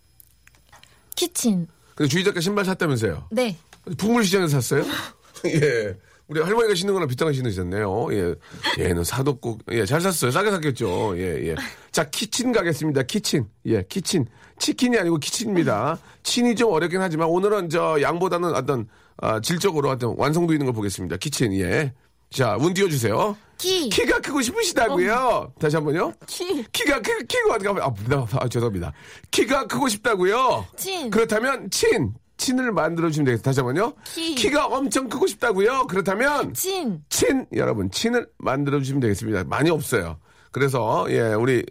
키친. 1.17 1.67
근데 1.95 2.09
주희 2.09 2.25
작가 2.25 2.41
신발 2.41 2.65
샀다면서요? 2.65 3.29
네. 3.31 3.57
풍물시장에서 3.99 4.61
샀어요? 4.61 4.85
예. 5.47 5.97
우리 6.29 6.41
할머니가 6.41 6.75
신는 6.77 6.95
거랑 6.95 7.09
비슷하게 7.09 7.33
신으셨네요. 7.33 8.09
예. 8.13 8.35
얘는 8.79 9.03
사뒀고, 9.03 9.59
예, 9.73 9.85
잘 9.85 10.01
샀어요. 10.01 10.31
싸게 10.31 10.51
샀겠죠. 10.53 11.19
예, 11.19 11.49
예. 11.49 11.57
자, 11.91 12.09
키친 12.09 12.53
가겠습니다. 12.53 13.03
키친. 13.03 13.49
예, 13.67 13.83
키친. 13.83 14.27
치킨이 14.59 14.97
아니고 14.97 15.19
키친입니다. 15.19 15.99
친이 16.23 16.55
좀 16.55 16.71
어렵긴 16.73 17.01
하지만 17.01 17.29
오늘은 17.29 17.69
저 17.69 18.01
양보다는 18.01 18.55
어떤, 18.55 18.87
아, 19.17 19.41
질적으로 19.41 19.89
어떤 19.91 20.15
완성도 20.17 20.53
있는 20.53 20.67
걸 20.67 20.75
보겠습니다. 20.75 21.17
키친, 21.17 21.53
예. 21.55 21.93
자, 22.31 22.57
운 22.61 22.75
띄워주세요. 22.75 23.37
키. 23.61 23.91
키가 23.91 24.21
크고 24.21 24.41
싶으시다고요? 24.41 25.53
다시 25.61 25.77
한 25.77 25.85
번요. 25.85 26.15
키. 26.27 26.65
키가 26.73 27.03
크, 27.03 27.25
키가 27.27 27.59
가면, 27.59 27.83
아, 27.83 27.93
나, 28.09 28.27
아, 28.41 28.49
죄송합니다. 28.49 28.93
키가 29.31 29.67
크고 29.67 29.89
싶다고요? 29.89 30.67
친. 30.77 31.11
그렇다면, 31.11 31.69
친. 31.71 32.15
친을 32.39 32.73
만들어주시면 32.73 33.27
되겠습니다. 33.27 33.47
다시 33.51 33.61
한 33.61 33.67
번요. 33.67 33.93
키. 34.05 34.35
키가 34.35 34.67
엄청 34.67 35.11
크고 35.11 35.27
싶다고요? 35.27 35.87
그렇다면, 35.89 36.55
친. 36.55 37.03
친. 37.11 37.45
여러분, 37.55 37.91
친을 37.91 38.27
만들어주시면 38.39 39.01
되겠습니다. 39.01 39.45
많이 39.45 39.69
없어요. 39.69 40.17
그래서, 40.53 41.07
예, 41.11 41.21
우리, 41.21 41.63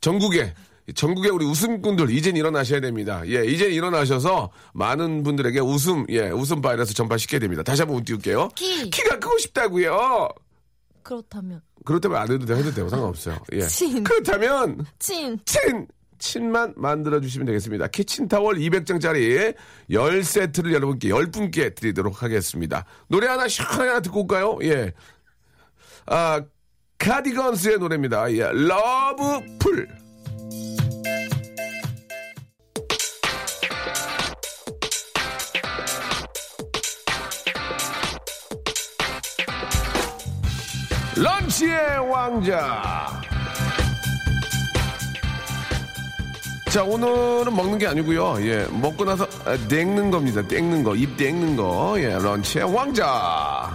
전국에, 0.00 0.52
전국에 0.96 1.28
우리 1.28 1.44
웃음꾼들, 1.46 2.10
이젠 2.10 2.36
일어나셔야 2.36 2.80
됩니다. 2.80 3.22
예, 3.26 3.44
이젠 3.44 3.70
일어나셔서 3.70 4.50
많은 4.74 5.22
분들에게 5.22 5.60
웃음, 5.60 6.06
예, 6.08 6.28
웃음 6.30 6.60
바이러스 6.60 6.92
전파시켜야 6.94 7.38
됩니다. 7.38 7.62
다시 7.62 7.82
한번 7.82 8.02
띄울게요. 8.02 8.48
키. 8.56 8.90
키가 8.90 9.20
크고 9.20 9.38
싶다고요? 9.38 10.28
그렇다면. 11.06 11.60
그렇다면 11.84 12.18
안 12.18 12.28
해도 12.30 12.44
돼, 12.44 12.56
해도 12.56 12.72
돼요. 12.72 12.88
상관없어요. 12.88 13.38
예. 13.52 13.60
친. 13.62 14.02
그렇다면, 14.02 14.84
친. 14.98 15.38
친! 15.44 15.86
친만 16.18 16.72
만들어주시면 16.76 17.46
되겠습니다. 17.46 17.86
키친타월 17.88 18.56
200장짜리 18.56 19.54
10세트를 19.90 20.72
여러분께 20.72 21.10
10분께 21.10 21.74
드리도록 21.74 22.22
하겠습니다. 22.22 22.86
노래 23.06 23.28
하나 23.28 23.46
시원하게 23.46 23.88
하나 23.88 24.00
듣고 24.00 24.22
올까요? 24.22 24.58
예. 24.62 24.92
아, 26.06 26.42
카디건스의 26.98 27.78
노래입니다. 27.78 28.32
예. 28.32 28.50
러브풀. 28.52 29.88
런치의 41.16 42.10
왕자. 42.10 43.22
자, 46.68 46.84
오늘은 46.84 47.56
먹는 47.56 47.78
게 47.78 47.86
아니고요. 47.86 48.36
예, 48.46 48.66
먹고 48.70 49.06
나서 49.06 49.26
아, 49.46 49.56
땡는 49.66 50.10
겁니다. 50.10 50.42
땡는 50.42 50.84
거, 50.84 50.94
입 50.94 51.16
땡는 51.16 51.56
거. 51.56 51.94
예, 51.98 52.18
런치의 52.18 52.74
왕자. 52.74 53.70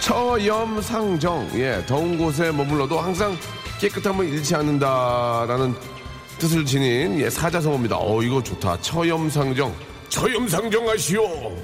처염상정. 0.00 1.50
예, 1.54 1.84
더운 1.86 2.16
곳에 2.16 2.52
머물러도 2.52 3.00
항상 3.00 3.36
깨끗함을 3.80 4.28
잃지 4.28 4.54
않는다라는 4.54 5.74
뜻을 6.38 6.64
지닌 6.64 7.18
예, 7.18 7.28
사자성어입니다. 7.28 7.96
어, 7.98 8.22
이거 8.22 8.40
좋다. 8.40 8.80
처염상정. 8.80 9.74
처염상정하시오. 10.10 11.56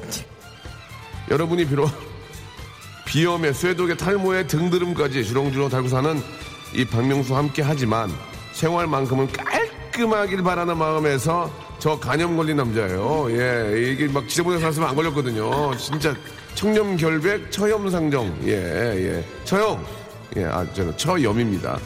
여러분이 1.31 1.67
비록 1.67 2.06
비염에 3.17 3.55
쇠독에 3.55 3.97
탈모에 3.97 4.47
등드름까지 4.47 5.25
주렁주렁 5.25 5.71
달고 5.71 5.89
사는 5.89 6.23
이 6.75 6.85
박명수 6.85 7.35
함께 7.35 7.63
하지만 7.63 8.13
생활만큼은 8.53 9.33
깔끔하길 9.33 10.43
바라는 10.43 10.77
마음에서 10.77 11.51
저 11.79 11.99
간염 11.99 12.37
걸린 12.37 12.59
남자예요. 12.59 13.29
예, 13.31 13.91
이게 13.91 14.07
막 14.07 14.29
지저분하게 14.29 14.61
살았으면 14.61 14.91
안 14.91 14.95
걸렸거든요. 14.95 15.75
진짜 15.79 16.15
청렴결백 16.57 17.51
처염상정. 17.51 18.41
예, 18.49 18.53
예. 18.53 19.25
처형. 19.45 19.83
예, 20.37 20.45
아, 20.45 20.67
저는 20.75 20.95
처염입니다. 20.99 21.79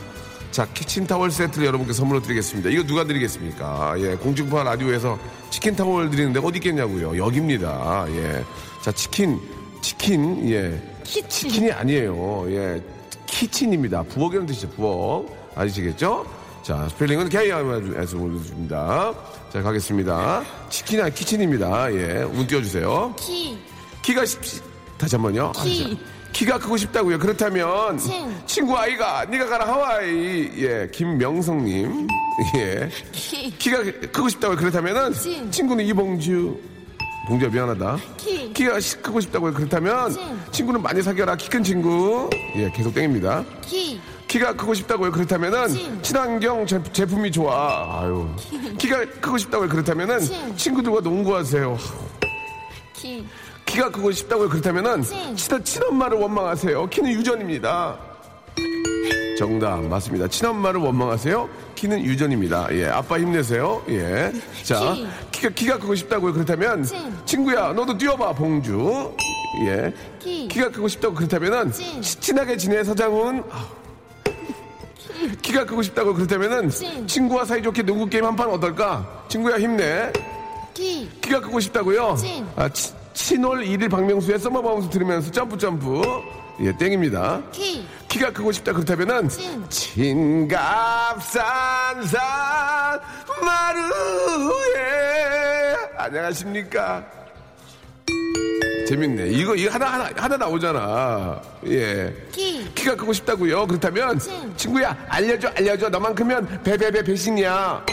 자, 0.50 0.66
키친타월 0.74 1.30
세트를 1.30 1.64
여러분께 1.64 1.92
선물로 1.92 2.22
드리겠습니다. 2.22 2.70
이거 2.70 2.82
누가 2.82 3.04
드리겠습니까? 3.04 3.94
예, 3.98 4.16
공중파 4.16 4.64
라디오에서 4.64 5.16
치킨타월 5.50 6.10
드리는데 6.10 6.40
어디 6.42 6.56
있겠냐고요. 6.56 7.16
여기입니다. 7.24 8.06
예. 8.08 8.44
자, 8.82 8.90
치킨, 8.90 9.38
치킨, 9.80 10.50
예. 10.50 10.90
키친. 11.10 11.50
치킨이 11.50 11.72
아니에요. 11.72 12.44
예. 12.52 12.80
키친입니다. 13.26 14.04
부엌이라는 14.04 14.46
뜻이죠, 14.46 14.70
부엌. 14.70 15.26
아시겠죠? 15.56 16.24
자, 16.62 16.88
스펠링은 16.90 17.28
K-I-M-S 17.28 18.14
올려줍니다. 18.14 19.14
자, 19.52 19.62
가겠습니다. 19.62 20.44
치킨이 20.68 21.02
아니 21.02 21.12
키친입니다. 21.14 21.92
예. 21.94 22.22
운 22.22 22.46
띄워주세요. 22.46 23.14
키. 23.18 23.58
키가 24.02 24.24
쉽, 24.24 24.40
다시 24.96 25.16
한 25.16 25.22
번요. 25.22 25.52
아, 25.56 25.62
키. 25.62 25.74
진짜. 25.76 26.00
키가 26.32 26.58
크고 26.60 26.76
싶다고요. 26.76 27.18
그렇다면 27.18 27.98
친. 27.98 28.32
친구 28.46 28.78
아이가 28.78 29.24
네가 29.24 29.46
가라 29.46 29.66
하와이 29.66 30.48
예 30.58 30.88
김명성님 30.92 32.06
예 32.56 32.88
키. 33.10 33.50
키가 33.58 33.82
크고 34.12 34.28
싶다고요. 34.28 34.56
그렇다면은 34.56 35.12
친. 35.12 35.50
친구는 35.50 35.84
이봉주 35.86 36.56
봉주야 37.30 37.48
미안하다. 37.48 37.96
키. 38.16 38.52
키가 38.52 38.80
시- 38.80 38.96
크고 38.96 39.20
싶다고요. 39.20 39.54
그렇다면 39.54 40.10
친. 40.12 40.20
친구는 40.50 40.82
많이 40.82 41.00
사귀어라. 41.00 41.36
키 41.36 41.48
큰 41.48 41.62
친구 41.62 42.28
예 42.56 42.68
계속 42.72 42.92
땡입니다. 42.92 43.44
키. 43.62 44.00
키가 44.26 44.54
크고 44.54 44.74
싶다고요. 44.74 45.12
그렇다면은 45.12 45.68
친. 45.68 46.02
친환경 46.02 46.66
제, 46.66 46.82
제품이 46.92 47.30
좋아. 47.30 48.00
아유 48.02 48.28
키 48.78 48.88
가 48.88 49.04
크고 49.20 49.38
싶다고요. 49.38 49.68
그렇다면은 49.68 50.18
친. 50.18 50.56
친구들과 50.56 51.00
농구하세요. 51.02 51.78
키. 52.94 53.24
키가 53.64 53.92
크고 53.92 54.10
싶다고요. 54.10 54.48
그렇다면은 54.48 55.02
친. 55.04 55.36
친한 55.36 55.62
친엄마를 55.62 56.18
원망하세요. 56.18 56.88
키는 56.88 57.12
유전입니다. 57.12 57.96
정답 59.44 59.82
맞습니다. 59.84 60.28
친엄마를 60.28 60.80
원망하세요. 60.82 61.48
키는 61.74 62.04
유전입니다. 62.04 62.68
예, 62.72 62.88
아빠 62.88 63.18
힘내세요. 63.18 63.82
예, 63.88 64.30
자 64.62 64.92
키. 64.92 65.06
키가 65.32 65.48
키가 65.54 65.78
크고 65.78 65.94
싶다고요. 65.94 66.34
그렇다면 66.34 66.84
친. 66.84 66.98
친구야 67.24 67.72
너도 67.72 67.96
뛰어봐 67.96 68.34
봉주. 68.34 69.14
예, 69.64 69.94
키. 70.18 70.46
키가 70.46 70.68
크고 70.68 70.88
싶다고 70.88 71.14
그렇다면은 71.14 71.72
친. 71.72 72.02
치- 72.02 72.20
친하게 72.20 72.58
지내 72.58 72.84
서장훈. 72.84 73.42
키가 75.40 75.64
크고 75.64 75.80
싶다고 75.80 76.12
그렇다면은 76.12 76.68
친. 76.68 77.06
친구와 77.06 77.46
사이좋게 77.46 77.82
농구 77.82 78.06
게임 78.06 78.26
한 78.26 78.36
판 78.36 78.46
어떨까? 78.50 79.24
친구야 79.28 79.58
힘내. 79.58 80.12
키. 80.74 81.08
키가 81.22 81.40
크고 81.40 81.60
싶다고요? 81.60 82.14
친. 82.18 82.46
아, 82.56 82.68
치, 82.68 82.92
친월 83.14 83.64
1일 83.64 83.90
박명수의 83.90 84.38
Summer 84.38 84.64
Bounce 84.64 84.90
들으면서 84.90 85.30
점프 85.30 85.56
점프. 85.56 86.02
예, 86.62 86.76
땡입니다. 86.76 87.40
키. 87.52 87.86
키가 88.10 88.32
크고 88.32 88.50
싶다 88.50 88.72
그렇다면은 88.72 89.28
친. 89.28 89.64
진갑산산 89.68 90.50
마루에 93.40 94.50
안녕하십니까? 95.96 97.04
재밌네. 98.88 99.28
이거 99.28 99.54
이거 99.54 99.70
하나 99.72 99.86
하나 99.92 100.10
하나 100.16 100.36
나오잖아. 100.36 101.40
예. 101.68 102.12
키. 102.32 102.68
키가 102.74 102.96
크고 102.96 103.12
싶다고요. 103.12 103.68
그렇다면 103.68 104.18
친. 104.18 104.52
친구야 104.56 104.96
알려줘 105.08 105.48
알려줘 105.54 105.88
너만 105.90 106.12
크면 106.16 106.62
배배배 106.64 107.04
배신이야. 107.04 107.86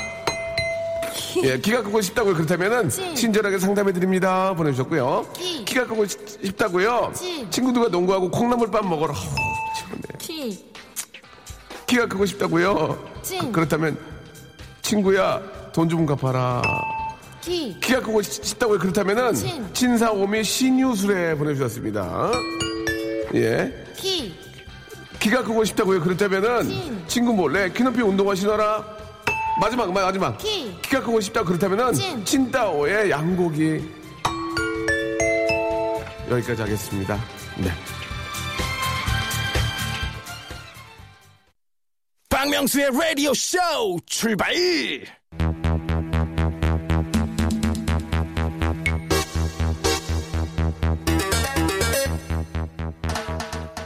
예, 1.43 1.60
키가 1.60 1.84
크고 1.84 2.01
싶다고요. 2.01 2.34
그렇다면은 2.34 2.89
친. 2.89 3.13
친절하게 3.13 3.60
상담해 3.60 3.93
드립니다. 3.93 4.56
보내주셨고요. 4.56 5.27
키. 5.36 5.63
키가 5.63 5.86
크고 5.86 6.08
싶- 6.08 6.27
싶다고요. 6.43 7.12
친. 7.15 7.51
친구들과 7.51 7.89
농구하고 7.89 8.32
콩나물밥 8.32 8.84
먹어라. 8.88 9.13
키. 10.49 10.65
키가 11.88 12.07
크고 12.07 12.25
싶다고요. 12.25 13.10
친. 13.23 13.51
그, 13.51 13.60
렇다면 13.62 13.97
친구야 14.81 15.41
돈 15.73 15.88
좀 15.89 16.05
갚아라. 16.05 16.62
키. 17.41 17.77
키가 17.79 18.01
크고 18.01 18.21
싶- 18.21 18.43
싶다고요. 18.43 18.79
그렇다면은 18.79 19.33
친. 19.33 19.73
친사오미 19.73 20.43
신유술에 20.43 21.36
보내주셨습니다. 21.36 22.31
예. 23.36 23.86
키. 23.95 24.33
키가 25.19 25.43
크고 25.43 25.63
싶다고요. 25.65 26.01
그렇다면은 26.01 26.63
친. 26.67 27.03
친구 27.07 27.33
몰래 27.33 27.69
키높이 27.71 28.01
운동화 28.01 28.36
신어라. 28.36 28.97
마지막 29.62 29.91
마- 29.91 30.01
마지막. 30.03 30.38
키. 30.38 30.77
키가 30.81 31.01
크고 31.01 31.19
싶다 31.21 31.43
그렇다면은 31.43 31.93
친. 31.93 32.23
친따오의 32.25 33.10
양고기. 33.12 33.97
여기까지 36.29 36.62
하겠습니다. 36.62 37.17
네. 37.57 37.71
박명수의 42.47 42.91
라디오 42.93 43.33
쇼 43.33 43.57
출발! 44.05 44.53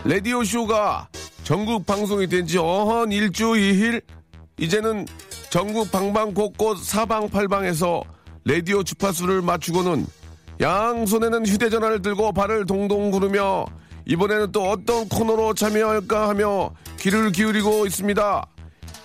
라디오 0.04 0.44
쇼가 0.44 1.08
전국 1.44 1.86
방송이 1.86 2.28
된 2.28 2.46
지 2.46 2.58
어헌 2.58 3.12
일주일 3.12 4.02
이제는 4.60 5.06
전국 5.50 5.92
방방 5.92 6.34
곳곳 6.34 6.84
사방팔방에서 6.84 8.04
라디오 8.46 8.84
주파수를 8.84 9.42
맞추고는 9.42 10.06
양손에는 10.60 11.46
휴대전화를 11.48 12.02
들고 12.02 12.32
발을 12.34 12.66
동동 12.68 13.10
구르며 13.12 13.66
이번에는 14.06 14.52
또 14.52 14.70
어떤 14.70 15.08
코너로 15.10 15.54
참여할까 15.54 16.30
하며 16.30 16.72
귀를 17.00 17.32
기울이고 17.32 17.86
있습니다. 17.86 18.46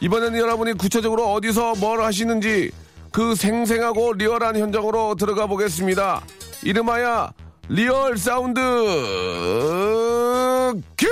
이번에는 0.01 0.39
여러분이 0.39 0.75
구체적으로 0.75 1.33
어디서 1.33 1.75
뭘 1.77 2.03
하시는지 2.03 2.71
그 3.13 3.35
생생하고 3.35 4.13
리얼한 4.15 4.57
현장으로 4.57 5.15
들어가 5.15 5.47
보겠습니다. 5.47 6.23
이름하여 6.63 7.33
리얼 7.69 8.17
사운드 8.19 8.61
큐! 10.99 11.07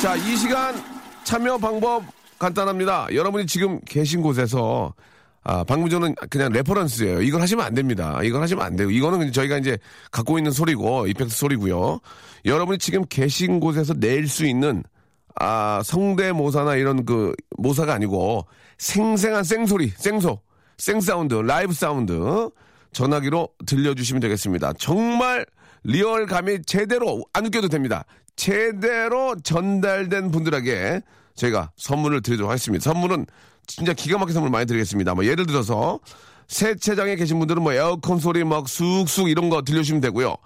자, 0.00 0.16
이 0.16 0.36
시간 0.36 0.74
참여 1.24 1.58
방법 1.58 2.04
간단합니다. 2.38 3.08
여러분이 3.12 3.46
지금 3.46 3.80
계신 3.86 4.22
곳에서 4.22 4.94
아, 5.42 5.64
방금 5.64 5.88
전은 5.88 6.14
그냥 6.28 6.52
reference예요. 6.52 7.22
이걸 7.22 7.40
하시면 7.40 7.64
안 7.64 7.74
됩니다. 7.74 8.20
이걸 8.22 8.42
하시면 8.42 8.64
안 8.64 8.76
돼요. 8.76 8.90
이거는 8.90 9.32
저희가 9.32 9.58
이제 9.58 9.78
갖고 10.10 10.38
있는 10.38 10.52
소리고 10.52 11.06
effect 11.06 11.34
소리고요. 11.34 12.00
여러분이 12.44 12.78
지금 12.78 13.04
계신 13.08 13.58
곳에서 13.60 13.94
낼 13.94 14.28
수 14.28 14.44
있는 14.46 14.82
아, 15.36 15.80
성대모사나 15.84 16.76
이런 16.76 17.06
그 17.06 17.34
모사가 17.56 17.94
아니고 17.94 18.46
생생한 18.78 19.44
생소리, 19.44 19.92
생소, 19.96 20.40
생사운드, 20.76 21.34
라이브 21.34 21.72
사운드 21.72 22.50
전화기로 22.92 23.48
들려주시면 23.66 24.20
되겠습니다. 24.20 24.72
정말 24.78 25.46
리얼감이 25.84 26.62
제대로 26.66 27.24
안 27.32 27.46
웃겨도 27.46 27.68
됩니다. 27.68 28.04
제대로 28.36 29.34
전달된 29.42 30.30
분들에게 30.30 31.00
저희가 31.34 31.70
선물을 31.76 32.20
드리도록 32.22 32.50
하겠습니다. 32.50 32.82
선물은 32.82 33.26
진짜 33.70 33.92
기가 33.92 34.18
막힌 34.18 34.34
선물 34.34 34.50
많이 34.50 34.66
드리겠습니다. 34.66 35.14
뭐 35.14 35.24
예를 35.24 35.46
들어서 35.46 36.00
세차장에 36.48 37.14
계신 37.16 37.38
분들은 37.38 37.62
뭐 37.62 37.72
에어컨 37.72 38.18
소리 38.18 38.42
막 38.44 38.68
쑥쑥 38.68 39.30
이런 39.30 39.48
거 39.50 39.62
들려주시면 39.62 40.00
되고요. 40.00 40.36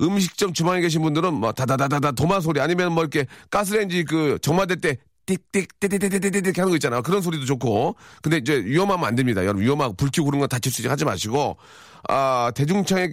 음식점 0.00 0.52
주방에 0.52 0.80
계신 0.80 1.02
분들은 1.02 1.34
뭐 1.34 1.52
다다다다다 1.52 2.12
도마 2.12 2.40
소리 2.40 2.60
아니면 2.60 2.92
뭐 2.92 3.02
이렇게 3.02 3.26
가스레인지 3.50 4.04
그 4.04 4.38
정화될 4.42 4.80
때 4.80 4.98
띡띡 5.26 5.68
띠띠띠띠띠띠 5.80 6.60
하는 6.60 6.70
거 6.70 6.76
있잖아요. 6.76 7.02
그런 7.02 7.22
소리도 7.22 7.46
좋고. 7.46 7.96
근데 8.22 8.36
이제 8.36 8.56
위험하면 8.62 9.06
안 9.06 9.14
됩니다. 9.14 9.42
여러분 9.42 9.62
위험하고 9.62 9.94
불 9.94 10.10
켜고 10.10 10.26
그런 10.26 10.40
거 10.40 10.46
다칠 10.46 10.70
수 10.70 10.82
있게 10.82 10.90
하지 10.90 11.06
마시고 11.06 11.56
아 12.08 12.52
대중창에 12.54 13.12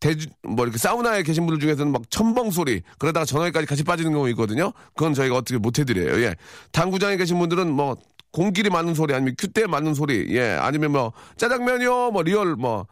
대주 0.00 0.26
뭐 0.42 0.64
이렇게 0.64 0.78
사우나에 0.78 1.22
계신 1.22 1.46
분들 1.46 1.60
중에서는 1.60 1.92
막 1.92 2.02
첨벙 2.10 2.50
소리 2.50 2.82
그러다가 2.98 3.24
전화기까지 3.24 3.66
같이 3.66 3.84
빠지는 3.84 4.12
경우 4.12 4.28
있거든요. 4.30 4.72
그건 4.96 5.14
저희가 5.14 5.36
어떻게 5.36 5.58
못 5.58 5.78
해드려요. 5.78 6.20
예. 6.24 6.34
당구장에 6.72 7.16
계신 7.16 7.38
분들은 7.38 7.70
뭐 7.70 7.96
공끼리 8.32 8.70
맞는 8.70 8.94
소리 8.94 9.14
아니면 9.14 9.34
큐대에 9.38 9.66
맞는 9.66 9.94
소리 9.94 10.26
예 10.36 10.52
아니면 10.60 10.92
뭐 10.92 11.12
짜장면이요 11.36 12.10
뭐 12.12 12.22
리얼 12.22 12.56
뭐 12.56 12.86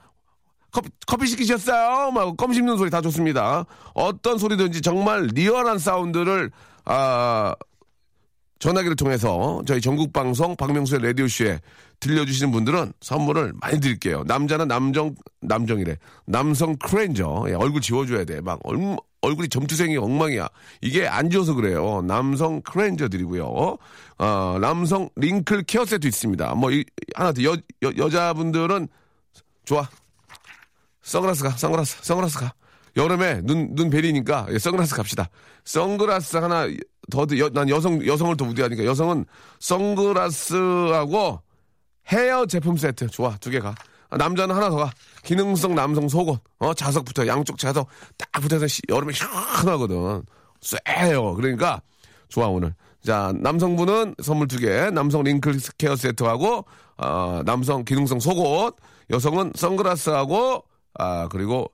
커피, 0.70 0.88
커피 1.06 1.26
시키셨어요? 1.26 2.12
막 2.12 2.36
껌 2.36 2.52
씹는 2.52 2.76
소리 2.76 2.90
다 2.90 3.00
좋습니다. 3.00 3.64
어떤 3.94 4.38
소리든지 4.38 4.82
정말 4.82 5.26
리얼한 5.34 5.78
사운드를 5.78 6.50
아 6.84 7.54
전화기를 8.60 8.94
통해서 8.96 9.62
저희 9.66 9.80
전국 9.80 10.12
방송 10.12 10.54
박명수의 10.54 11.02
라디오 11.02 11.26
쇼에 11.26 11.60
들려주시는 11.98 12.52
분들은 12.52 12.92
선물을 13.00 13.54
많이 13.60 13.80
드릴게요. 13.80 14.22
남자는 14.26 14.68
남정 14.68 15.14
남정이래. 15.40 15.96
남성 16.26 16.76
클렌저 16.76 17.46
예, 17.48 17.54
얼굴 17.54 17.80
지워줘야 17.80 18.24
돼. 18.24 18.40
막 18.40 18.60
얼, 18.64 18.96
얼굴이 19.22 19.48
점투성이 19.48 19.96
엉망이야. 19.96 20.48
이게 20.80 21.06
안 21.06 21.28
지워서 21.30 21.54
그래요. 21.54 22.02
남성 22.06 22.62
클렌저 22.62 23.08
드리고요. 23.08 23.76
어, 24.18 24.58
남성 24.60 25.08
wrinkle 25.16 25.64
care 25.64 25.84
세트 25.84 26.06
있습니다. 26.06 26.54
뭐 26.54 26.70
이, 26.70 26.84
하나 27.14 27.32
더 27.32 27.42
여, 27.44 27.52
여, 27.82 27.92
여자분들은 27.96 28.88
좋아. 29.64 29.88
선글라스 31.02 31.42
가, 31.42 31.50
선글라스, 31.50 31.98
선글라스 32.02 32.38
가. 32.38 32.52
여름에 32.96 33.40
눈, 33.44 33.74
눈 33.74 33.88
베리니까 33.90 34.46
예, 34.50 34.58
선글라스 34.58 34.96
갑시다. 34.96 35.28
선글라스 35.64 36.38
하나 36.38 36.66
더, 37.10 37.26
드- 37.26 37.38
여, 37.38 37.48
난 37.50 37.68
여성, 37.68 38.04
여성을 38.04 38.36
더 38.36 38.44
우대하니까 38.46 38.84
여성은 38.84 39.26
선글라스하고 39.60 41.42
헤어 42.08 42.46
제품 42.46 42.76
세트. 42.76 43.08
좋아, 43.08 43.36
두 43.36 43.50
개 43.50 43.60
가. 43.60 43.74
아, 44.08 44.16
남자는 44.16 44.54
하나 44.54 44.70
더 44.70 44.76
가. 44.76 44.92
기능성 45.22 45.74
남성 45.74 46.08
속옷. 46.08 46.40
어, 46.58 46.74
자석부터, 46.74 47.26
양쪽 47.26 47.58
자석 47.58 47.88
딱 48.16 48.30
붙어서 48.40 48.66
시- 48.66 48.82
여름에 48.88 49.12
시원하거든. 49.12 50.22
쎄요. 50.60 51.34
그러니까, 51.34 51.80
좋아, 52.28 52.48
오늘. 52.48 52.74
자, 53.04 53.32
남성분은 53.36 54.16
선물 54.22 54.48
두 54.48 54.58
개, 54.58 54.90
남성 54.90 55.22
링클 55.22 55.58
케어 55.78 55.96
세트하고, 55.96 56.64
어, 56.98 57.42
남성 57.44 57.84
기능성 57.84 58.20
속옷, 58.20 58.76
여성은 59.10 59.52
선글라스하고, 59.54 60.64
아, 60.98 61.28
그리고 61.28 61.70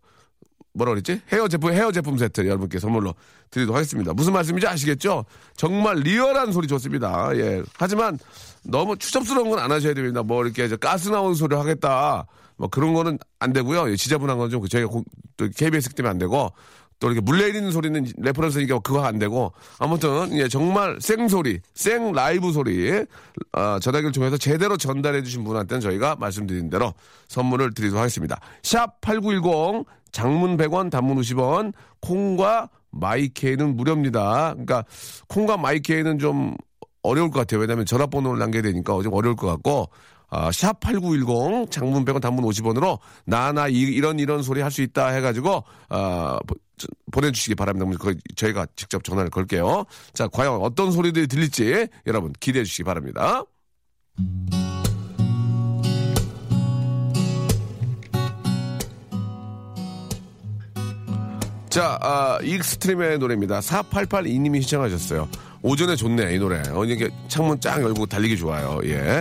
뭐라 0.72 0.90
그랬지? 0.92 1.22
헤어 1.32 1.48
제품, 1.48 1.72
헤어 1.72 1.90
제품 1.90 2.18
세트 2.18 2.46
여러분께 2.46 2.78
선물로 2.78 3.14
드리도록 3.50 3.76
하겠습니다. 3.76 4.12
무슨 4.12 4.34
말씀인지 4.34 4.66
아시겠죠? 4.66 5.24
정말 5.56 5.96
리얼한 5.96 6.52
소리 6.52 6.68
좋습니다. 6.68 7.34
예. 7.36 7.62
하지만 7.78 8.18
너무 8.62 8.96
추접스러운 8.96 9.48
건 9.48 9.58
안 9.58 9.72
하셔야 9.72 9.94
됩니다. 9.94 10.22
뭐 10.22 10.44
이렇게 10.44 10.68
저 10.68 10.76
가스 10.76 11.08
나오는 11.08 11.34
소리 11.34 11.56
하겠다. 11.56 12.26
뭐 12.56 12.68
그런 12.68 12.94
거는 12.94 13.18
안 13.38 13.52
되고요. 13.52 13.90
예, 13.90 13.96
지저분한 13.96 14.38
건 14.38 14.50
좀 14.50 14.66
저희가 14.66 14.88
고- 14.88 15.04
또 15.36 15.48
KBS 15.54 15.90
때문에 15.94 16.10
안 16.10 16.18
되고 16.18 16.50
또 16.98 17.08
이렇게 17.08 17.20
물 17.20 17.38
내리는 17.38 17.70
소리는 17.70 18.06
reference니까 18.16 18.78
그거 18.78 19.04
안 19.04 19.18
되고 19.18 19.52
아무튼 19.78 20.34
예 20.38 20.48
정말 20.48 20.96
생 21.00 21.28
소리 21.28 21.60
생 21.74 22.12
라이브 22.12 22.52
소리 22.52 23.04
아, 23.52 23.78
전화기를 23.82 24.12
통해서 24.12 24.38
제대로 24.38 24.78
전달해 24.78 25.22
주신 25.22 25.44
분한테는 25.44 25.82
저희가 25.82 26.16
말씀드린 26.16 26.70
대로 26.70 26.94
선물을 27.28 27.74
드리도록 27.74 28.00
하겠습니다. 28.00 28.40
샵 28.62 28.98
8910 29.02 29.84
장문 30.12 30.56
100원 30.56 30.90
단문 30.90 31.18
50원 31.18 31.74
콩과 32.00 32.70
마이케이는 32.92 33.76
무료입니다. 33.76 34.52
그러니까 34.52 34.84
콩과 35.28 35.58
마이케이는 35.58 36.18
좀 36.18 36.56
어려울 37.02 37.30
것 37.30 37.40
같아요. 37.40 37.60
왜냐하면 37.60 37.84
전화번호를 37.84 38.38
남겨야 38.38 38.62
되니까 38.62 39.02
좀 39.02 39.12
어려울 39.12 39.36
것 39.36 39.46
같고 39.48 39.90
아, 40.28 40.50
샵8910 40.50 41.70
장문 41.70 42.04
100원 42.04 42.20
단문 42.20 42.44
50원으로 42.44 42.98
나나 43.26 43.68
이, 43.68 43.74
이런 43.80 44.18
이런 44.18 44.42
소리 44.42 44.60
할 44.60 44.70
수 44.70 44.82
있다 44.82 45.08
해가지고 45.08 45.62
아, 45.88 46.38
보- 46.46 46.54
저- 46.76 46.88
보내주시기 47.12 47.54
바랍니다. 47.54 47.86
저희가 48.36 48.66
직접 48.76 49.02
전화를 49.04 49.30
걸게요. 49.30 49.84
자 50.12 50.26
과연 50.28 50.60
어떤 50.60 50.90
소리들이 50.92 51.26
들릴지 51.28 51.88
여러분 52.06 52.32
기대해 52.40 52.64
주시기 52.64 52.84
바랍니다. 52.84 53.44
자, 61.68 61.98
아, 62.00 62.38
익스트림의 62.42 63.18
노래입니다. 63.18 63.60
4882님이 63.60 64.62
시청하셨어요. 64.62 65.28
오전에 65.62 65.94
좋네, 65.96 66.34
이 66.34 66.38
노래. 66.38 66.62
어, 66.70 66.84
이게 66.84 67.10
창문 67.28 67.60
쫙 67.60 67.82
열고 67.82 68.06
달리기 68.06 68.36
좋아요. 68.38 68.80
예. 68.84 69.20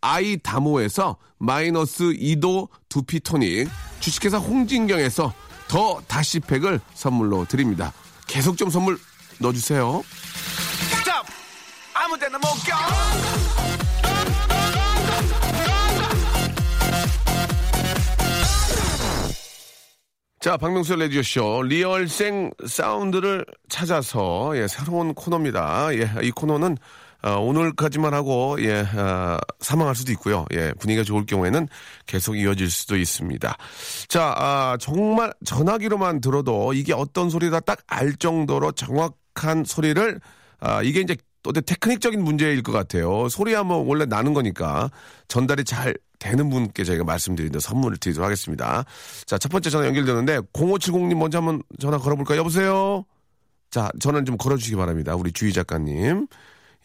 아이다모에서 0.00 1.16
마이너스 1.38 2.04
2도 2.04 2.68
두피 2.88 3.20
토닉, 3.20 3.68
주식회사 4.00 4.38
홍진경에서 4.38 5.32
더 5.68 6.00
다시팩을 6.08 6.80
선물로 6.94 7.46
드립니다. 7.46 7.92
계속 8.26 8.56
좀 8.56 8.70
선물 8.70 8.98
넣어주세요. 9.38 10.02
아무 11.94 12.18
데나 12.18 12.38
못 12.38 12.46
껴. 12.66 12.76
자, 20.40 20.56
박명수 20.56 20.96
레디오쇼 20.96 21.64
리얼생 21.64 22.50
사운드를 22.66 23.44
찾아서 23.68 24.56
예, 24.56 24.66
새로운 24.66 25.12
코너입니다. 25.12 25.94
예, 25.94 26.10
이 26.22 26.30
코너는 26.30 26.78
어, 27.22 27.36
오늘까지만 27.38 28.14
하고 28.14 28.56
예, 28.60 28.84
아, 28.96 29.38
사망할 29.60 29.94
수도 29.94 30.12
있고요. 30.12 30.46
예, 30.52 30.72
분위기가 30.78 31.04
좋을 31.04 31.26
경우에는 31.26 31.68
계속 32.06 32.36
이어질 32.36 32.70
수도 32.70 32.96
있습니다. 32.96 33.56
자, 34.08 34.34
아, 34.36 34.76
정말 34.80 35.32
전화기로만 35.44 36.20
들어도 36.20 36.72
이게 36.72 36.92
어떤 36.94 37.28
소리다 37.30 37.60
딱 37.60 37.78
알 37.88 38.14
정도로 38.14 38.72
정확한 38.72 39.64
소리를 39.64 40.20
아, 40.60 40.82
이게 40.82 41.00
이제 41.00 41.16
또 41.42 41.52
테크닉적인 41.52 42.22
문제일 42.22 42.62
것 42.62 42.70
같아요. 42.72 43.28
소리야 43.28 43.62
뭐 43.62 43.78
원래 43.78 44.04
나는 44.04 44.32
거니까 44.34 44.90
전달이 45.28 45.64
잘 45.64 45.94
되는 46.18 46.50
분께 46.50 46.84
저희가 46.84 47.02
말씀드리는 47.04 47.58
선물을 47.58 47.96
드리도록 47.98 48.26
하겠습니다. 48.26 48.84
자, 49.26 49.38
첫 49.38 49.48
번째 49.50 49.70
전화 49.70 49.86
연결되는데 49.86 50.40
0570님 50.52 51.14
먼저 51.16 51.38
한번 51.38 51.62
전화 51.78 51.96
걸어볼까요? 51.98 52.38
여보세요? 52.40 53.04
자, 53.70 53.90
전화 54.00 54.22
좀 54.22 54.36
걸어주시기 54.36 54.76
바랍니다. 54.76 55.14
우리 55.16 55.32
주희 55.32 55.52
작가님. 55.52 56.26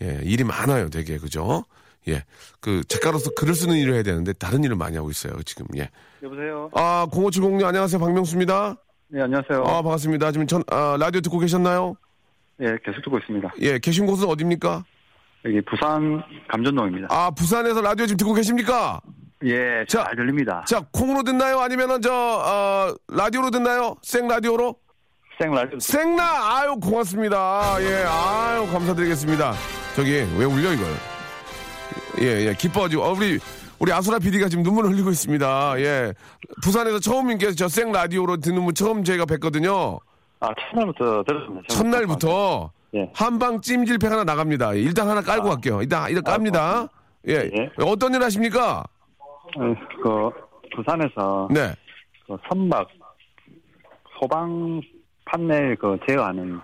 예, 0.02 0.20
일이 0.24 0.44
많아요, 0.44 0.90
되게. 0.90 1.18
그죠? 1.18 1.64
예. 2.08 2.24
그, 2.60 2.84
작가로서 2.88 3.32
글을 3.36 3.54
쓰는 3.56 3.76
일을 3.78 3.94
해야 3.96 4.04
되는데 4.04 4.34
다른 4.34 4.64
일을 4.64 4.76
많이 4.76 4.98
하고 4.98 5.10
있어요, 5.10 5.34
지금. 5.44 5.66
예. 5.78 5.90
여보세요. 6.24 6.70
아, 6.74 7.08
0570님 7.12 7.64
안녕하세요. 7.66 8.00
박명수입니다. 8.00 8.76
네 9.08 9.22
안녕하세요. 9.22 9.64
아, 9.64 9.82
반갑습니다. 9.82 10.32
지금 10.32 10.48
전, 10.48 10.64
아, 10.68 10.98
라디오 11.00 11.22
듣고 11.22 11.40
계셨나요? 11.40 11.96
예 12.62 12.78
계속 12.84 13.02
듣고 13.04 13.18
있습니다. 13.20 13.54
예, 13.62 13.80
계신 13.80 14.06
곳은 14.06 14.28
어딥니까? 14.30 14.84
여기 15.46 15.62
부산 15.62 16.24
감전동입니다. 16.48 17.08
아, 17.12 17.30
부산에서 17.32 17.82
라디오 17.82 18.06
지금 18.08 18.18
듣고 18.18 18.34
계십니까? 18.34 19.00
예, 19.44 19.86
자, 19.88 20.06
잘 20.06 20.16
들립니다. 20.16 20.64
자, 20.68 20.82
콩으로 20.92 21.22
듣나요? 21.24 21.60
아니면은 21.60 22.02
저, 22.02 22.12
어, 22.12 22.96
라디오로 23.10 23.52
듣나요? 23.52 23.96
생 24.02 24.28
라디오로? 24.28 24.76
생 25.40 25.52
라디오 25.52 25.78
생나! 25.80 26.58
아유, 26.58 26.76
고맙습니다. 26.82 27.76
예, 27.82 28.06
아유, 28.08 28.66
감사드리겠습니다. 28.72 29.54
저기, 29.96 30.12
왜 30.38 30.46
울려, 30.46 30.74
이걸? 30.74 30.86
예, 32.20 32.48
예, 32.48 32.54
기뻐가지고. 32.54 33.04
어, 33.04 33.14
우리, 33.14 33.40
우리 33.80 33.92
아수라 33.94 34.20
PD가 34.20 34.50
지금 34.50 34.64
눈물을 34.64 34.92
흘리고 34.92 35.10
있습니다. 35.10 35.80
예. 35.80 36.14
부산에서 36.64 37.00
처음 37.00 37.32
인 37.32 37.38
게 37.38 37.52
저 37.54 37.68
생 37.68 37.92
라디오로 37.92 38.38
듣는 38.38 38.64
분 38.66 38.74
처음 38.74 39.04
저희가 39.04 39.26
뵀거든요. 39.26 40.00
아, 40.40 40.50
첫날부터 40.72 41.24
들었습니다. 41.24 41.68
첫날부터 41.70 42.72
예. 42.96 43.10
한방 43.14 43.62
찜질팩 43.62 44.12
하나 44.12 44.24
나갑니다. 44.24 44.74
일단 44.74 45.10
하나 45.10 45.22
깔고 45.22 45.50
갈게요. 45.50 45.82
일단 45.82 46.10
일단 46.10 46.24
깝니다. 46.24 46.88
예. 47.28 47.50
예. 47.58 47.70
어떤 47.86 48.14
일 48.14 48.22
하십니까? 48.24 48.84
어, 49.58 49.76
그, 50.04 50.30
부산에서 50.76 51.48
네. 51.52 51.74
그 52.28 52.36
선박, 52.50 52.88
소방 54.20 54.82
판넬 55.26 55.76
그 55.80 55.98
제어하는 56.08 56.60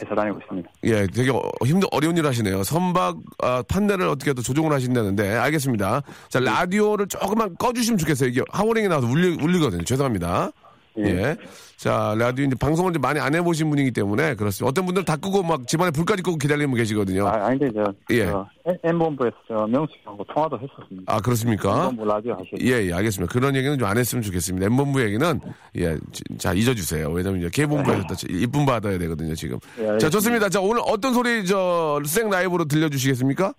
회사 0.00 0.14
다니고 0.14 0.38
있습니다. 0.40 0.70
예, 0.84 1.06
되게 1.06 1.30
어, 1.30 1.40
힘든 1.64 1.88
어려운 1.92 2.16
일 2.16 2.26
하시네요. 2.26 2.62
선박 2.62 3.16
아, 3.42 3.62
판넬을 3.68 4.06
어떻게 4.08 4.32
또 4.32 4.42
조종을 4.42 4.72
하신다는데 4.72 5.36
알겠습니다. 5.36 6.02
자 6.28 6.40
라디오를 6.40 7.06
조금만 7.08 7.56
꺼주시면 7.56 7.98
좋겠어요. 7.98 8.28
이게 8.28 8.42
하워링이 8.50 8.88
나와서 8.88 9.06
울리, 9.06 9.36
울리거든요. 9.42 9.84
죄송합니다. 9.84 10.52
예. 10.98 11.04
예. 11.04 11.36
자 11.76 12.14
라디오 12.18 12.44
이제 12.44 12.54
방송을 12.60 12.92
좀 12.92 13.00
많이 13.00 13.18
안 13.20 13.34
해보신 13.34 13.70
분이기 13.70 13.90
때문에 13.92 14.34
그렇습니다. 14.34 14.68
어떤 14.68 14.84
분들은 14.86 15.04
다 15.04 15.16
끄고 15.16 15.42
막 15.42 15.66
집안에 15.66 15.90
불까지 15.92 16.22
끄고 16.22 16.36
기다리는 16.36 16.68
분 16.68 16.76
계시거든요. 16.78 17.26
아, 17.26 17.46
아닌데, 17.46 17.70
저, 17.74 17.94
예. 18.10 18.26
저 18.26 18.46
M본부에서 18.82 19.36
저 19.48 19.54
명수하고 19.66 20.24
통화도 20.34 20.58
했었습니다. 20.58 21.14
아 21.14 21.20
그렇습니까? 21.20 21.88
M본부 21.90 22.04
라디오 22.04 22.32
하시고. 22.34 22.56
예, 22.60 22.86
예, 22.88 22.92
알겠습니다. 22.92 23.32
그런 23.32 23.54
얘기는 23.56 23.78
좀 23.78 23.88
안 23.88 23.96
했으면 23.96 24.22
좋겠습니다. 24.22 24.66
엠본부 24.66 25.00
얘기는, 25.02 25.40
예, 25.76 25.96
지- 26.12 26.22
자, 26.38 26.52
잊어주세요. 26.52 27.08
왜냐면, 27.10 27.40
이제 27.40 27.48
개본부에서 27.52 28.02
또 28.08 28.14
이쁨 28.28 28.66
받아야 28.66 28.98
되거든요, 28.98 29.34
지금. 29.34 29.58
예. 29.78 29.96
자, 29.98 30.10
좋습니다. 30.10 30.48
자, 30.48 30.60
오늘 30.60 30.82
어떤 30.84 31.14
소리, 31.14 31.46
저, 31.46 32.00
생 32.04 32.28
라이브로 32.28 32.64
들려주시겠습니까? 32.66 33.54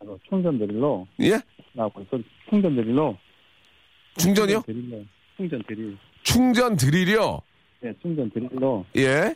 그 0.00 0.16
충전 0.28 0.58
드릴로 0.58 1.06
예? 1.20 1.26
있어. 1.74 1.90
충전 2.48 2.74
드릴로. 2.76 3.16
충전이요? 4.16 4.62
충전 5.36 5.62
드릴. 5.68 5.96
충전 6.28 6.76
드릴이요? 6.76 7.40
예, 7.84 7.94
충전 8.02 8.30
드릴로 8.30 8.84
예? 8.96 9.34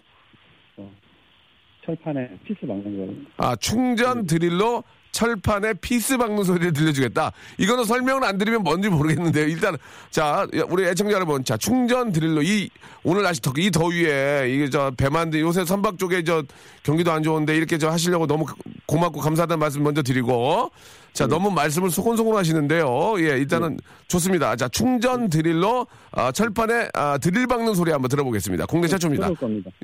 철판에 1.87 2.39
피스 2.45 2.67
박는 2.67 2.85
거예요. 2.85 3.13
아, 3.39 3.57
충전 3.57 4.27
드릴로 4.27 4.85
철판에 5.13 5.75
피스 5.75 6.17
박는 6.17 6.43
소리를 6.43 6.73
들려주겠다. 6.73 7.33
이거는 7.59 7.85
설명을 7.85 8.25
안 8.25 8.39
드리면 8.39 8.63
뭔지 8.63 8.89
모르겠는데요. 8.89 9.47
일단, 9.47 9.77
자, 10.11 10.47
우리 10.69 10.85
애청자 10.87 11.15
여러분, 11.15 11.45
자, 11.45 11.57
충전 11.57 12.13
드릴로 12.13 12.43
이, 12.43 12.71
오늘 13.05 13.23
날씨 13.23 13.41
더, 13.41 13.53
이 13.57 13.71
더위에, 13.71 14.49
이게 14.51 14.71
저, 14.71 14.91
배만데 14.97 15.41
요새 15.41 15.65
선박 15.65 15.99
쪽에 15.99 16.25
저, 16.25 16.43
경기도 16.83 17.13
안 17.13 17.23
좋은데 17.23 17.57
이렇게 17.57 17.79
저 17.79 17.91
하시려고 17.91 18.27
너무 18.27 18.47
고맙고 18.87 19.21
감사하다는 19.21 19.61
말씀 19.61 19.83
먼저 19.83 20.03
드리고, 20.03 20.71
자, 21.13 21.27
너무 21.27 21.51
말씀을 21.51 21.91
소곤소곤 21.91 22.35
하시는데요. 22.37 23.15
예, 23.19 23.37
일단은 23.39 23.79
좋습니다. 24.09 24.57
자, 24.57 24.67
충전 24.69 25.29
드릴로, 25.29 25.87
아, 26.11 26.33
철판에, 26.33 26.89
아, 26.95 27.19
드릴 27.19 27.47
박는 27.47 27.75
소리 27.75 27.93
한번 27.93 28.09
들어보겠습니다. 28.09 28.65
공대 28.65 28.89
최초입니다. 28.89 29.29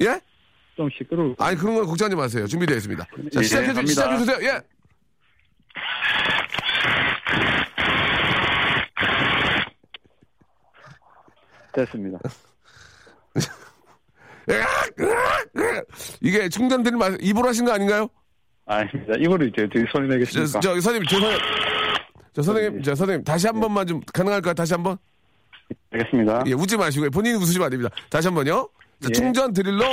예? 0.03 0.21
좀 0.75 0.89
시끄러울. 0.97 1.35
아니, 1.39 1.57
그런 1.57 1.75
건 1.75 1.87
걱정하지 1.87 2.17
마세요. 2.17 2.47
준비되어 2.47 2.77
있습니다. 2.77 3.05
자, 3.05 3.41
예, 3.41 3.43
시작해, 3.43 3.75
주. 3.75 3.87
시작해 3.87 4.17
주세요. 4.17 4.39
예. 4.43 4.61
됐습니다. 11.85 12.19
이게 16.21 16.49
충전 16.49 16.83
드릴 16.83 16.97
말, 16.97 17.17
입으로 17.21 17.49
하신 17.49 17.65
거 17.65 17.73
아닌가요? 17.73 18.09
아닙니다. 18.67 19.15
이거를 19.19 19.49
이제 19.49 19.67
소리 19.91 20.09
저, 20.09 20.15
내겠습니까? 20.15 20.61
저 20.61 20.81
선생님, 20.81 21.05
저 21.09 21.21
선생님, 21.21 21.39
저 22.35 22.43
선생님, 22.43 22.83
저 22.83 22.95
선생님, 22.95 23.25
다시 23.25 23.47
한 23.47 23.61
번만 23.61 23.87
좀 23.87 24.01
가능할까요? 24.13 24.55
다시 24.55 24.75
한 24.75 24.83
번? 24.83 24.97
알겠습니다. 25.93 26.45
예, 26.47 26.53
웃지 26.53 26.77
마시고요. 26.77 27.11
본인이 27.11 27.37
웃으시면 27.37 27.67
안 27.67 27.71
됩니다. 27.71 27.95
다시 28.11 28.29
한 28.29 28.35
번요. 28.35 28.69
자, 29.01 29.09
예. 29.11 29.13
충전 29.13 29.53
드릴로. 29.53 29.85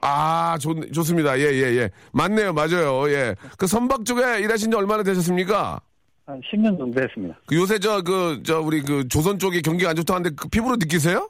아, 0.00 0.58
좋, 0.60 0.74
좋습니다. 0.92 1.38
예, 1.38 1.44
예, 1.44 1.76
예. 1.76 1.90
맞네요. 2.12 2.52
맞아요. 2.52 3.08
예. 3.10 3.34
그 3.56 3.66
선박 3.66 4.04
쪽에 4.04 4.40
일하신 4.40 4.70
지 4.70 4.76
얼마나 4.76 5.02
되셨습니까? 5.02 5.80
한 6.26 6.40
10년 6.40 6.78
정도 6.78 7.00
했습니다. 7.02 7.38
그 7.46 7.56
요새 7.56 7.78
저, 7.78 8.00
그, 8.02 8.42
저, 8.44 8.60
우리 8.60 8.80
그 8.82 9.06
조선 9.08 9.38
쪽이 9.38 9.60
경기가 9.62 9.90
안 9.90 9.96
좋다는데 9.96 10.30
그 10.36 10.48
피부로 10.48 10.76
느끼세요? 10.76 11.28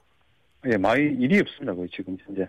예, 0.71 0.77
많이 0.77 1.03
일이 1.03 1.41
없습니다. 1.41 1.75
거의 1.75 1.89
지금 1.95 2.17
현재. 2.25 2.47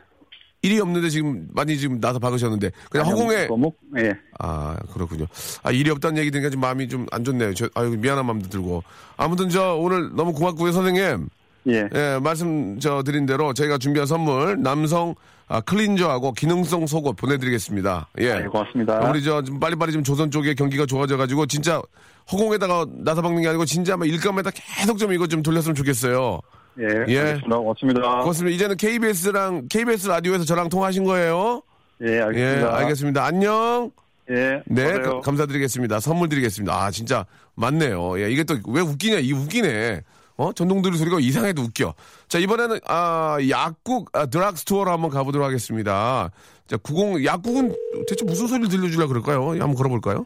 일이 0.61 0.79
없는데 0.79 1.09
지금 1.09 1.47
많이 1.53 1.77
지금 1.77 1.99
나서 1.99 2.17
박으셨는데 2.17 2.71
그냥 2.89 3.07
허공에 3.07 3.47
거목, 3.47 3.77
예. 3.97 4.11
아 4.39 4.75
그렇군요. 4.93 5.25
아 5.61 5.71
일이 5.71 5.91
없다는 5.91 6.17
얘기 6.19 6.31
들으니까 6.31 6.49
좀 6.49 6.59
마음이 6.61 6.87
좀 6.87 7.05
안 7.11 7.23
좋네요. 7.23 7.53
저 7.53 7.69
아유 7.75 7.95
미안한 7.99 8.25
마음도 8.25 8.49
들고 8.49 8.83
아무튼 9.15 9.49
저 9.49 9.75
오늘 9.75 10.15
너무 10.15 10.33
고맙고요 10.33 10.71
선생님. 10.71 11.27
예. 11.67 11.87
예 11.93 12.19
말씀 12.23 12.79
저 12.79 13.03
드린 13.03 13.27
대로 13.27 13.53
저희가 13.53 13.77
준비한 13.77 14.07
선물 14.07 14.59
남성 14.61 15.13
아, 15.47 15.61
클린저하고 15.61 16.31
기능성 16.31 16.87
속옷 16.87 17.15
보내드리겠습니다. 17.15 18.07
예. 18.17 18.33
네, 18.39 18.45
고맙습니다. 18.47 19.07
우리 19.11 19.21
저 19.23 19.43
좀 19.43 19.59
빨리빨리 19.59 19.91
좀 19.91 20.03
조선 20.03 20.31
쪽에 20.31 20.55
경기가 20.55 20.87
좋아져가지고 20.87 21.45
진짜 21.45 21.79
허공에다가 22.31 22.85
나서 22.91 23.21
박는 23.21 23.41
게 23.41 23.47
아니고 23.49 23.65
진짜 23.65 23.95
막 23.97 24.07
일감에다 24.07 24.51
계속 24.51 24.97
좀 24.97 25.13
이거 25.13 25.27
좀 25.27 25.43
돌렸으면 25.43 25.75
좋겠어요. 25.75 26.39
예. 26.79 26.83
예. 27.07 27.19
알겠습니다. 27.19 27.57
고맙습니다. 27.57 28.01
고맙습니다. 28.19 28.55
이제는 28.55 28.77
KBS랑 28.77 29.67
KBS 29.69 30.07
라디오에서 30.09 30.43
저랑 30.45 30.69
통화하신 30.69 31.03
거예요. 31.05 31.61
예, 32.03 32.17
예, 32.17 32.21
알겠습니다. 32.21 32.75
알겠습니다. 32.77 33.25
안녕. 33.25 33.91
예. 34.31 34.61
네. 34.65 34.99
가- 34.99 35.21
감사드리겠습니다. 35.21 35.99
선물 35.99 36.27
드리겠습니다. 36.29 36.75
아, 36.75 36.91
진짜 36.91 37.25
맞네요. 37.55 38.19
예, 38.19 38.29
이게 38.31 38.43
또 38.43 38.55
왜 38.67 38.81
웃기냐? 38.81 39.19
이 39.19 39.31
웃기네. 39.31 40.01
어? 40.37 40.51
전동들이 40.51 40.97
소리가 40.97 41.19
이상해도 41.21 41.61
웃겨. 41.61 41.93
자, 42.27 42.39
이번에는 42.39 42.79
아, 42.87 43.37
약국 43.49 44.09
아, 44.11 44.25
드락스토어로 44.25 44.91
한번 44.91 45.09
가보도록 45.11 45.47
하겠습니다. 45.47 46.29
자, 46.67 46.75
90 46.77 47.23
약국은 47.23 47.73
대체 48.09 48.25
무슨 48.25 48.47
소리를 48.47 48.67
들려주려 48.67 49.07
그럴까요? 49.07 49.51
한번 49.51 49.75
걸어볼까요? 49.75 50.25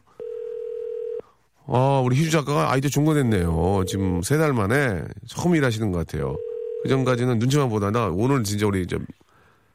아, 1.71 2.01
우리 2.03 2.15
희주 2.15 2.31
작가가 2.31 2.71
거 3.05 3.13
냈네요. 3.13 3.83
지금 3.87 4.21
세 4.21 4.37
달 4.37 4.53
만에 4.53 5.03
처음 5.27 5.55
일하시는 5.55 5.91
것 5.91 5.99
같아요. 6.05 6.35
그 6.83 6.89
전까지는 6.89 7.39
눈치만 7.39 7.69
보다가 7.69 8.09
오늘 8.13 8.43
진짜 8.43 8.65
우리 8.65 8.87
좀 8.87 9.05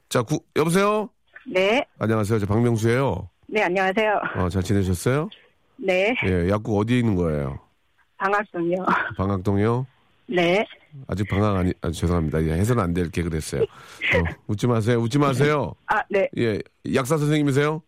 자, 0.09 0.23
구, 0.23 0.41
여보세요? 0.57 1.09
네. 1.47 1.85
안녕하세요. 1.99 2.39
저 2.39 2.47
박명수예요. 2.47 3.29
네, 3.49 3.63
안녕하세요. 3.63 4.21
어, 4.37 4.49
잘 4.49 4.63
지내셨어요? 4.63 5.29
네. 5.77 6.15
예, 6.27 6.49
약국 6.49 6.79
어디에 6.79 6.99
있는 6.99 7.15
거예요? 7.15 7.59
방학동이요. 8.17 8.87
방학동이요? 9.17 9.87
네. 10.29 10.65
아직 11.09 11.29
방학 11.29 11.57
아니, 11.57 11.73
아, 11.83 11.91
죄송합니다. 11.91 12.43
예, 12.45 12.53
해서는 12.53 12.83
안 12.83 12.95
될 12.95 13.11
게 13.11 13.23
그랬어요. 13.23 13.63
어, 13.63 13.67
웃지 14.47 14.67
마세요. 14.67 14.99
웃지 15.01 15.19
마세요. 15.19 15.75
아, 15.87 16.01
네. 16.09 16.29
예, 16.39 16.59
약사 16.95 17.19
선생님이세요? 17.19 17.83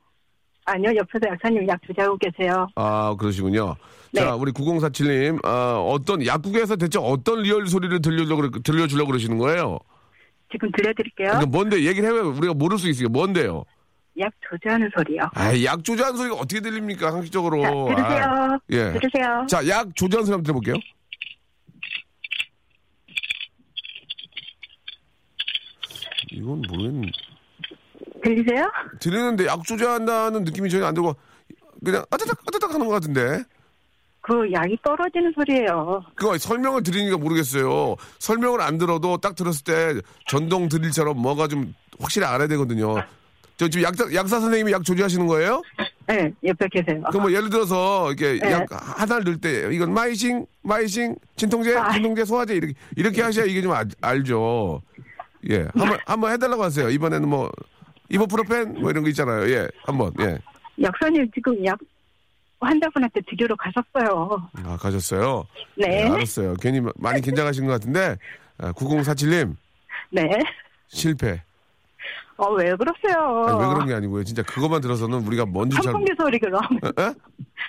아니요, 0.67 0.91
옆에서 0.97 1.27
약사님 1.33 1.67
약 1.69 1.81
주자고 1.87 2.19
계세요. 2.19 2.67
아, 2.75 3.15
그러시군요. 3.19 3.77
네. 4.13 4.21
자, 4.21 4.35
우리 4.35 4.51
9047님, 4.53 5.45
아, 5.45 5.75
어떤, 5.79 6.25
약국에서 6.27 6.77
대체 6.77 6.99
어떤 7.01 7.43
리얼 7.43 7.67
소리를 7.69 8.01
들려주려고, 8.03 8.43
그러- 8.43 8.63
들려주려고 8.63 9.09
그러시는 9.09 9.39
거예요? 9.39 9.79
지금 10.51 10.71
들려드릴게요. 10.77 11.29
그러니까 11.29 11.47
뭔데, 11.47 11.85
얘기를 11.85 12.09
해요. 12.13 12.33
우리가 12.37 12.55
모를 12.55 12.79
수 12.79 12.89
있어요. 12.89 13.09
뭔데요? 13.09 13.65
약 14.19 14.33
조제하는 14.49 14.91
소리요. 14.97 15.21
아, 15.35 15.53
약 15.65 15.85
조절하는 15.85 16.17
소리가 16.17 16.37
어떻게 16.37 16.61
들립니까? 16.61 17.11
상식적으로. 17.13 17.63
자, 17.63 17.71
들으세요. 17.71 18.25
아, 18.25 18.59
예. 18.71 18.93
들으세요. 18.93 19.47
자, 19.49 19.69
약 19.69 19.95
조절하는 19.95 20.25
소리 20.27 20.33
한번 20.35 20.43
들어볼게요. 20.45 20.77
이건 26.33 26.63
모르겠는데. 26.69 27.13
들리세요? 28.27 28.71
들리는데 28.99 29.47
약 29.47 29.63
조절한다는 29.65 30.45
느낌이 30.45 30.69
전혀 30.69 30.87
안 30.87 30.95
들고 30.95 31.15
그냥 31.85 32.05
아따닥 32.11 32.39
아따닥 32.49 32.75
하는 32.75 32.87
것 32.87 32.93
같은데 32.95 33.43
그 34.21 34.51
약이 34.53 34.77
떨어지는 34.83 35.33
소리예요. 35.37 36.03
그거 36.17 36.37
설명을 36.37 36.83
드리니까 36.83 37.17
모르겠어요 37.17 37.95
설명을 38.19 38.61
안 38.61 38.79
들어도 38.79 39.19
딱 39.19 39.37
들었을 39.37 39.63
때 39.65 40.01
전동 40.27 40.69
드릴처럼 40.69 41.17
뭐가 41.21 41.47
좀 41.47 41.75
확실히 42.01 42.27
알아야 42.27 42.49
되거든요 42.49 42.97
저 43.57 43.69
지금 43.69 43.85
약사, 43.85 44.05
약사 44.13 44.41
선생님이 44.41 44.73
약 44.73 44.85
조절하시는 44.85 45.27
거예요? 45.29 45.63
네, 46.09 46.31
옆에 46.45 46.69
계세요. 46.71 47.03
그럼 47.09 47.23
뭐 47.23 47.33
예를 47.33 47.49
들어서 47.49 48.13
이렇게 48.13 48.39
네. 48.39 48.53
약 48.53 48.67
하나를 48.71 49.25
넣을 49.25 49.41
때 49.41 49.69
이건 49.73 49.95
마이싱 49.95 50.47
마이싱 50.63 51.17
진통제 51.37 51.77
아. 51.77 51.91
진통제 51.93 52.25
소화제 52.25 52.55
이렇게 52.55 52.75
이렇게 52.97 53.23
하셔야 53.23 53.47
이게 53.47 53.63
좀 53.63 53.73
알, 53.73 53.87
알죠 54.03 54.83
예 55.51 55.67
한번 55.75 55.99
한번 56.07 56.33
해달라고 56.33 56.63
하세요 56.63 56.91
이번에는 56.91 57.29
뭐 57.29 57.51
이보프로펜 58.11 58.81
뭐 58.81 58.91
이런 58.91 59.03
거 59.03 59.09
있잖아요 59.11 59.49
예 59.51 59.69
한번 59.85 60.13
예 60.21 60.39
약사님 60.83 61.31
지금 61.35 61.65
약 61.65 61.79
환자분한테 62.59 63.21
드리러 63.29 63.55
가셨어요. 63.57 64.49
아, 64.65 64.77
가셨어요? 64.79 65.45
네. 65.77 66.09
알았어요. 66.09 66.55
괜히 66.55 66.81
마- 66.81 66.91
많이 66.97 67.21
긴장하신 67.21 67.67
것 67.67 67.73
같은데, 67.73 68.17
아, 68.57 68.73
9047님, 68.73 69.55
네. 70.11 70.23
실패. 70.89 71.43
어, 72.39 72.51
왜 72.55 72.75
그러세요? 72.77 73.45
아니, 73.47 73.59
왜 73.61 73.67
그런 73.67 73.87
게 73.87 73.93
아니고요. 73.95 74.25
진짜 74.25 74.43
그것만 74.43 74.81
들어서는 74.81 75.27
우리가 75.27 75.45
뭔지 75.45 75.75
잘. 75.77 75.93
선풍기 75.93 76.13
소리 76.19 76.39
그럼. 76.39 76.63
에? 76.83 77.03
에? 77.03 77.15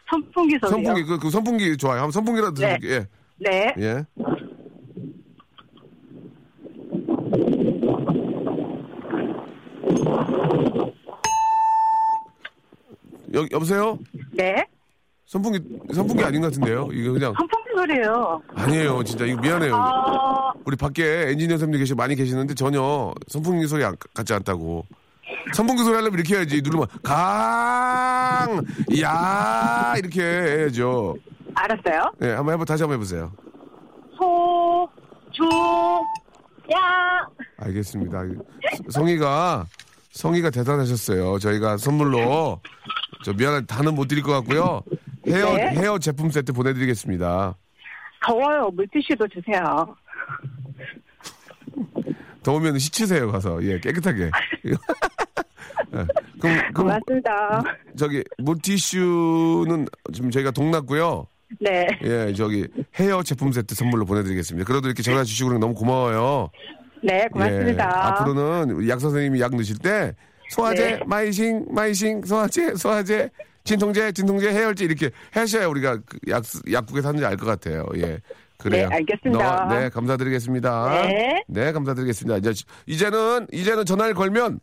선풍기 0.10 0.58
소리요. 0.62 0.69
선풍기, 0.86 1.04
그, 1.04 1.19
그 1.19 1.30
선풍기 1.30 1.76
좋아요. 1.78 1.97
한번 1.97 2.12
선풍기라도 2.12 2.54
네. 2.56 2.78
들어볼게요. 2.80 3.06
네. 3.39 3.73
예. 3.80 4.06
여, 13.38 13.45
여보세요? 13.52 14.00
네. 14.32 14.65
선풍기, 15.26 15.60
선풍기 15.93 16.23
아닌 16.23 16.41
것 16.41 16.47
같은데요? 16.47 16.88
이거 16.91 17.12
그냥. 17.13 17.34
선풍기 17.38 17.69
소리요. 17.76 18.41
아니에요. 18.56 19.04
진짜 19.04 19.26
이거 19.26 19.41
미안해요. 19.41 19.76
아, 19.76 20.54
우리 20.65 20.76
밖에 20.78 21.30
엔지니어 21.32 21.58
선생님들 21.58 21.80
계시 21.80 21.93
많이 21.95 22.15
계시는데 22.15 22.54
전혀 22.56 23.13
선풍기 23.28 23.67
소리 23.67 23.84
안- 23.84 23.95
같지 24.13 24.34
않다고. 24.34 24.86
선풍기 25.54 25.84
소리 25.84 25.95
하려면 25.95 26.13
이렇게 26.13 26.36
해야지. 26.38 26.62
누르면 26.62 26.88
강, 27.04 28.63
야 29.02 29.93
이렇게 29.97 30.21
해야죠. 30.23 31.15
알았어요. 31.56 32.12
네, 32.19 32.32
한번 32.34 32.54
해보 32.54 32.63
다시 32.65 32.84
한번 32.84 32.95
해보세요. 32.95 33.32
소, 34.17 34.88
주, 35.32 35.43
야. 36.73 37.28
알겠습니다. 37.58 38.23
성희가 38.89 39.65
성희가 40.12 40.50
대단하셨어요. 40.52 41.38
저희가 41.39 41.78
선물로 41.78 42.60
저 43.28 43.34
미안한 43.34 43.66
다는 43.66 43.94
못 43.94 44.08
드릴 44.08 44.24
것 44.24 44.32
같고요. 44.32 44.82
헤어 45.28 45.54
네. 45.54 45.72
헤어 45.72 46.00
제품 46.00 46.32
세트 46.32 46.54
보내드리겠습니다. 46.54 47.58
더워요. 48.26 48.72
물티슈도 48.74 49.28
주세요. 49.28 49.62
더우면 52.42 52.80
씻으세요 52.80 53.30
가서 53.30 53.62
예 53.66 53.82
깨끗하게. 53.82 54.32
예, 54.63 54.72
그럼 55.92 56.08
그럼 56.40 56.74
고맙습니다. 56.74 57.62
저기 57.98 58.24
물티슈는 58.38 59.88
지금 60.13 60.32
저희가 60.32 60.52
동났고요. 60.52 61.28
네. 61.60 61.86
예, 62.04 62.32
저기 62.32 62.66
헤어 62.98 63.24
제품 63.24 63.52
세트 63.52 63.76
선물로 63.76 64.06
보내드리겠습니다. 64.06 64.66
그래도 64.66 64.88
이렇게 64.88 65.04
전화 65.04 65.26
주시고 65.26 65.58
너무 65.58 65.74
고마워요. 65.74 66.50
네, 67.04 67.28
고맙습니다. 67.34 67.84
예, 67.84 68.08
앞으로는 68.08 68.88
약 68.88 69.02
선생님이 69.02 69.42
약 69.42 69.52
넣으실 69.52 69.80
때 69.80 70.16
소화제, 70.50 70.92
네. 70.98 71.00
마이싱, 71.06 71.66
마이싱, 71.70 72.22
소화제, 72.26 72.76
소화제, 72.76 73.30
진통제, 73.64 74.12
진통제, 74.14 74.50
해열제 74.50 74.86
이렇게 74.86 75.12
하셔야 75.32 75.68
우리가 75.68 75.98
그 76.06 76.18
약, 76.30 76.44
약국에서 76.72 77.10
하는지 77.10 77.26
알 77.26 77.36
것 77.38 77.46
같아요. 77.46 77.86
예. 77.98 78.20
그래요. 78.58 78.88
네, 78.90 78.96
알겠습니다. 78.96 79.66
너- 79.68 79.76
네, 79.76 79.90
감사드리겠습니다. 79.90 81.02
네. 81.48 81.72
감사드리겠습니다. 81.72 82.38
이제, 82.38 82.64
이제는, 82.88 83.48
이제는 83.52 83.86
전화를 83.86 84.14
걸면 84.16 84.60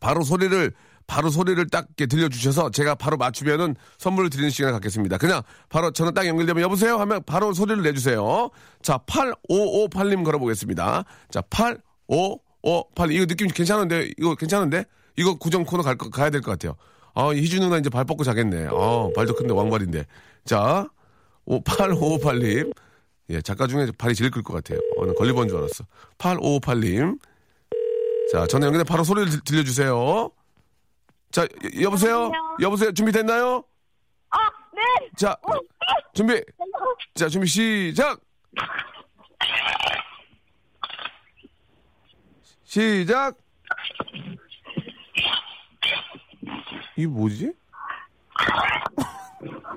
바로 0.00 0.22
소리를 0.22 0.72
바로 1.06 1.28
소리를 1.28 1.64
딱 1.68 1.86
들려주셔서 1.96 2.70
제가 2.70 2.94
바로 2.94 3.18
맞추면은 3.18 3.76
선물을 3.98 4.30
드리는 4.30 4.48
시간을 4.48 4.72
갖겠습니다. 4.72 5.18
그냥 5.18 5.42
바로 5.68 5.90
전화 5.90 6.10
딱 6.12 6.26
연결되면 6.26 6.62
여보세요 6.62 6.96
하면 6.96 7.22
바로 7.26 7.52
소리를 7.52 7.82
내주세요. 7.82 8.48
자, 8.82 8.96
8558님 9.06 10.24
걸어보겠습니다. 10.24 11.04
자, 11.30 11.40
8558 11.50 12.38
이거 12.64 13.26
느낌 13.26 13.48
괜찮은데 13.48 14.10
이거 14.18 14.34
괜찮은데 14.34 14.84
이거 15.16 15.34
구정 15.36 15.64
코너 15.64 15.82
갈 15.82 15.96
거, 15.96 16.08
가야 16.10 16.30
될 16.30 16.40
것 16.40 16.50
같아요. 16.52 16.76
아, 17.14 17.28
희준 17.28 17.60
누나 17.60 17.76
이제 17.78 17.88
발 17.90 18.04
뻗고 18.04 18.24
자겠네. 18.24 18.66
아, 18.70 19.08
발도 19.14 19.34
큰데 19.34 19.52
왕발인데. 19.52 20.04
자, 20.44 20.88
8558님. 21.46 22.72
예, 23.30 23.40
작가 23.40 23.66
중에 23.66 23.86
발이 23.96 24.14
제일 24.14 24.30
클 24.30 24.42
것 24.42 24.52
같아요. 24.54 24.78
어, 24.96 25.06
나 25.06 25.12
걸리번 25.14 25.48
줄 25.48 25.58
알았어. 25.58 25.84
8558님. 26.18 27.18
자, 28.32 28.46
전화 28.46 28.66
연결해 28.66 28.84
바로 28.84 29.04
소리를 29.04 29.30
들- 29.30 29.40
들려주세요. 29.44 30.30
자, 31.30 31.42
여- 31.42 31.82
여보세요? 31.82 32.32
여보세요? 32.60 32.92
준비됐나요? 32.92 33.62
아, 34.30 34.38
네. 34.74 34.80
자, 35.16 35.36
준비. 36.14 36.42
자, 37.14 37.28
준비 37.28 37.46
시작! 37.46 38.20
시작! 42.78 43.36
이게 46.96 47.06
뭐지? 47.06 47.52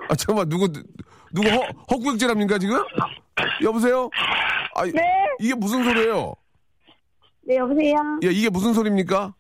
아, 0.10 0.16
잠깐만, 0.16 0.50
누구, 0.50 0.68
누구 1.32 1.48
허, 1.48 1.62
헛구역질합니까, 1.92 2.58
지금? 2.58 2.84
여보세요? 3.62 4.10
아, 4.74 4.84
네. 4.86 4.92
이게 5.40 5.54
무슨 5.54 5.84
소리예요? 5.84 6.34
네, 7.44 7.58
여보세요? 7.58 7.94
예, 8.24 8.30
이게 8.32 8.50
무슨 8.50 8.74
소리입니까? 8.74 9.32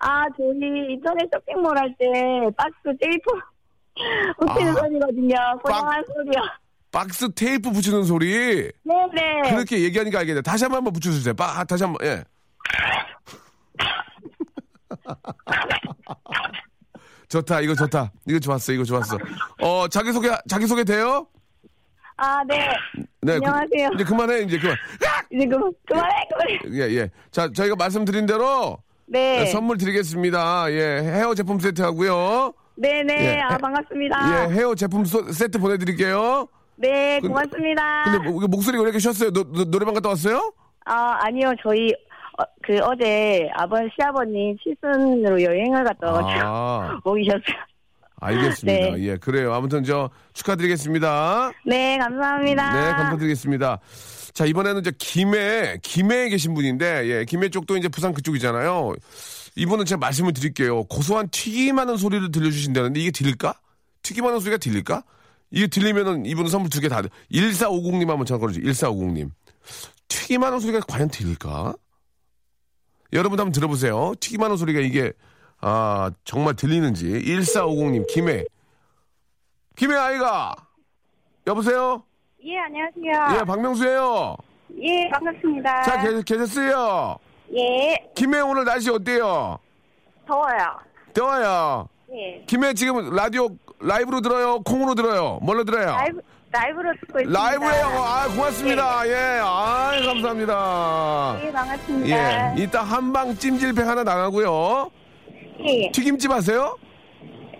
아, 0.00 0.24
저희 0.36 0.92
인터넷 0.92 1.26
쇼핑몰 1.32 1.78
할 1.78 1.94
때 1.98 2.06
박스 2.54 2.98
테이프 3.00 3.30
붙이는 4.46 4.72
아. 4.72 4.80
소리거든요. 4.80 5.34
고양한 5.64 6.04
소리요. 6.06 6.42
박스 6.92 7.32
테이프 7.32 7.70
붙이는 7.70 8.04
소리. 8.04 8.70
네네. 8.82 9.50
그렇게 9.50 9.80
얘기하니까 9.84 10.18
알겠네. 10.18 10.42
다시 10.42 10.64
한번 10.64 10.78
한번 10.78 10.92
붙여주세요. 10.92 11.32
빠, 11.32 11.64
다시 11.64 11.82
한 11.84 11.94
번, 11.94 12.06
예. 12.06 12.22
좋다, 17.28 17.60
이거 17.60 17.74
좋다. 17.74 18.10
이거 18.26 18.38
좋았어, 18.40 18.72
이거 18.72 18.82
좋았어. 18.84 19.16
어, 19.62 19.86
자기소개, 19.88 20.30
자기소개 20.48 20.82
돼요? 20.84 21.26
아, 22.16 22.42
네. 22.44 22.58
네. 23.22 23.38
그- 23.38 23.46
안녕하세요. 23.46 23.90
이제 23.94 24.04
그만해, 24.04 24.40
이제 24.42 24.58
그만. 24.58 24.76
이제 25.32 25.46
그, 25.46 25.70
그만해, 25.86 26.14
그만해. 26.30 26.58
예, 26.72 26.80
예. 26.96 27.10
자, 27.30 27.48
저희가 27.52 27.76
말씀드린 27.76 28.26
대로 28.26 28.78
네. 29.06 29.46
선물 29.46 29.78
드리겠습니다. 29.78 30.70
예, 30.72 31.02
헤어 31.02 31.32
제품 31.34 31.58
세트 31.60 31.80
하고요. 31.82 32.52
네네. 32.76 33.36
예. 33.36 33.40
아, 33.40 33.56
반갑습니다. 33.58 34.48
예, 34.50 34.54
헤어 34.54 34.74
제품 34.74 35.04
소- 35.04 35.30
세트 35.30 35.58
보내드릴게요. 35.60 36.48
네, 36.76 37.20
고맙습니다. 37.20 38.04
근데 38.04 38.28
뭐, 38.30 38.40
목소리가 38.48 38.82
왜 38.82 38.88
이렇게 38.88 38.98
쉬었어요? 38.98 39.30
노, 39.30 39.44
노, 39.44 39.64
노래방 39.70 39.94
갔다 39.94 40.08
왔어요? 40.08 40.52
아, 40.86 41.18
아니요. 41.26 41.52
저희, 41.62 41.94
어, 42.40 42.44
그, 42.62 42.78
어제 42.82 43.48
아버, 43.54 43.76
시아버님 43.94 44.56
칠순으로 44.62 45.42
여행을 45.42 45.84
갔다 45.84 46.12
와가지고 46.12 46.46
아, 46.46 47.00
오셨어요. 47.04 47.64
알겠습니다. 48.22 48.96
네. 48.96 49.02
예, 49.04 49.16
그래요. 49.16 49.52
아무튼 49.54 49.82
저 49.82 50.10
축하드리겠습니다. 50.34 51.52
네, 51.66 51.96
감사합니다. 51.98 52.72
네, 52.74 52.92
감사드리겠습니다. 52.92 53.78
자, 54.34 54.44
이번에는 54.44 54.80
이제 54.82 54.92
김해, 54.98 55.78
김해에 55.82 56.28
계신 56.28 56.52
분인데, 56.54 57.06
예, 57.08 57.24
김해 57.24 57.48
쪽도 57.48 57.76
이제 57.78 57.88
부산 57.88 58.12
그쪽이잖아요. 58.12 58.92
이분은 59.56 59.84
제가 59.86 59.98
말씀을 59.98 60.32
드릴게요. 60.34 60.84
고소한 60.84 61.28
튀김하는 61.30 61.96
소리를 61.96 62.30
들려주신다는데 62.30 63.00
이게 63.00 63.10
들릴까? 63.10 63.54
튀김하는 64.02 64.38
소리가 64.40 64.58
들릴까? 64.58 65.02
이게 65.50 65.66
들리면은 65.66 66.26
이분은 66.26 66.48
선물 66.50 66.70
두 66.70 66.80
개 66.80 66.88
다, 66.88 67.02
1450님 67.32 68.06
한번 68.06 68.24
전화 68.26 68.38
걸어주세요. 68.38 68.70
1450님. 68.70 69.30
튀김하는 70.08 70.60
소리가 70.60 70.80
과연 70.86 71.08
들릴까? 71.08 71.74
여러분 73.12 73.38
한번 73.40 73.52
들어보세요. 73.52 74.12
튀김하는 74.20 74.56
소리가 74.56 74.80
이게, 74.80 75.12
아, 75.60 76.10
정말 76.24 76.54
들리는지. 76.54 77.06
1450님, 77.06 78.06
김해. 78.08 78.44
김해 79.76 79.96
아이가! 79.96 80.54
여보세요? 81.46 82.04
예, 82.44 82.58
안녕하세요. 82.58 83.40
예, 83.40 83.44
박명수예요. 83.44 84.36
예, 84.80 85.08
반갑습니다. 85.10 85.82
자, 85.82 86.02
계, 86.02 86.22
계셨어요. 86.22 87.16
예, 87.56 87.96
김해 88.14 88.40
오늘 88.40 88.64
날씨 88.64 88.90
어때요? 88.90 89.58
더워요. 90.26 90.78
더워요. 91.12 91.88
예. 92.12 92.44
김해 92.46 92.72
지금 92.74 93.14
라디오 93.14 93.48
라이브로 93.80 94.20
들어요? 94.20 94.60
콩으로 94.60 94.94
들어요? 94.94 95.38
뭘로 95.42 95.64
들어요? 95.64 95.86
라이브, 95.86 96.20
라이브로 96.52 96.92
듣고 97.00 97.20
있습니다. 97.20 97.40
라이브예요. 97.42 97.86
아, 97.86 98.26
고맙습니다. 98.28 99.08
예, 99.08 99.40
아, 99.40 99.92
감사합니다. 100.04 101.38
예, 101.44 101.52
반갑습니다. 101.52 102.08
예, 102.58 102.62
이따 102.62 102.82
한방 102.82 103.36
찜질팩 103.36 103.86
하나 103.86 104.02
나가고요. 104.02 104.90
예. 105.68 105.90
튀김집 105.92 106.30
하세요? 106.30 106.76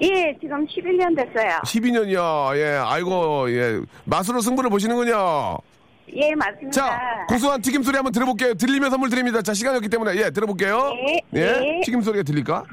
예, 0.02 0.36
지금 0.40 0.66
11년 0.66 1.14
됐어요. 1.14 1.58
12년이요. 1.64 2.56
예, 2.56 2.80
아이고, 2.84 3.50
예. 3.52 3.80
맛으로 4.04 4.40
승부를 4.40 4.70
보시는군요. 4.70 5.58
예, 6.16 6.34
맞습니다. 6.34 6.70
자, 6.72 7.00
고소한 7.28 7.60
튀김 7.60 7.84
소리 7.84 7.94
한번 7.94 8.12
들어볼게요. 8.12 8.54
들리면 8.54 8.90
선물 8.90 9.10
드립니다. 9.10 9.40
자, 9.42 9.54
시간이 9.54 9.76
없기 9.76 9.88
때문에, 9.88 10.16
예, 10.16 10.30
들어볼게요. 10.30 10.94
네, 11.06 11.20
예, 11.34 11.52
네. 11.52 11.80
튀김 11.84 12.00
소리가 12.02 12.24
들릴까? 12.24 12.64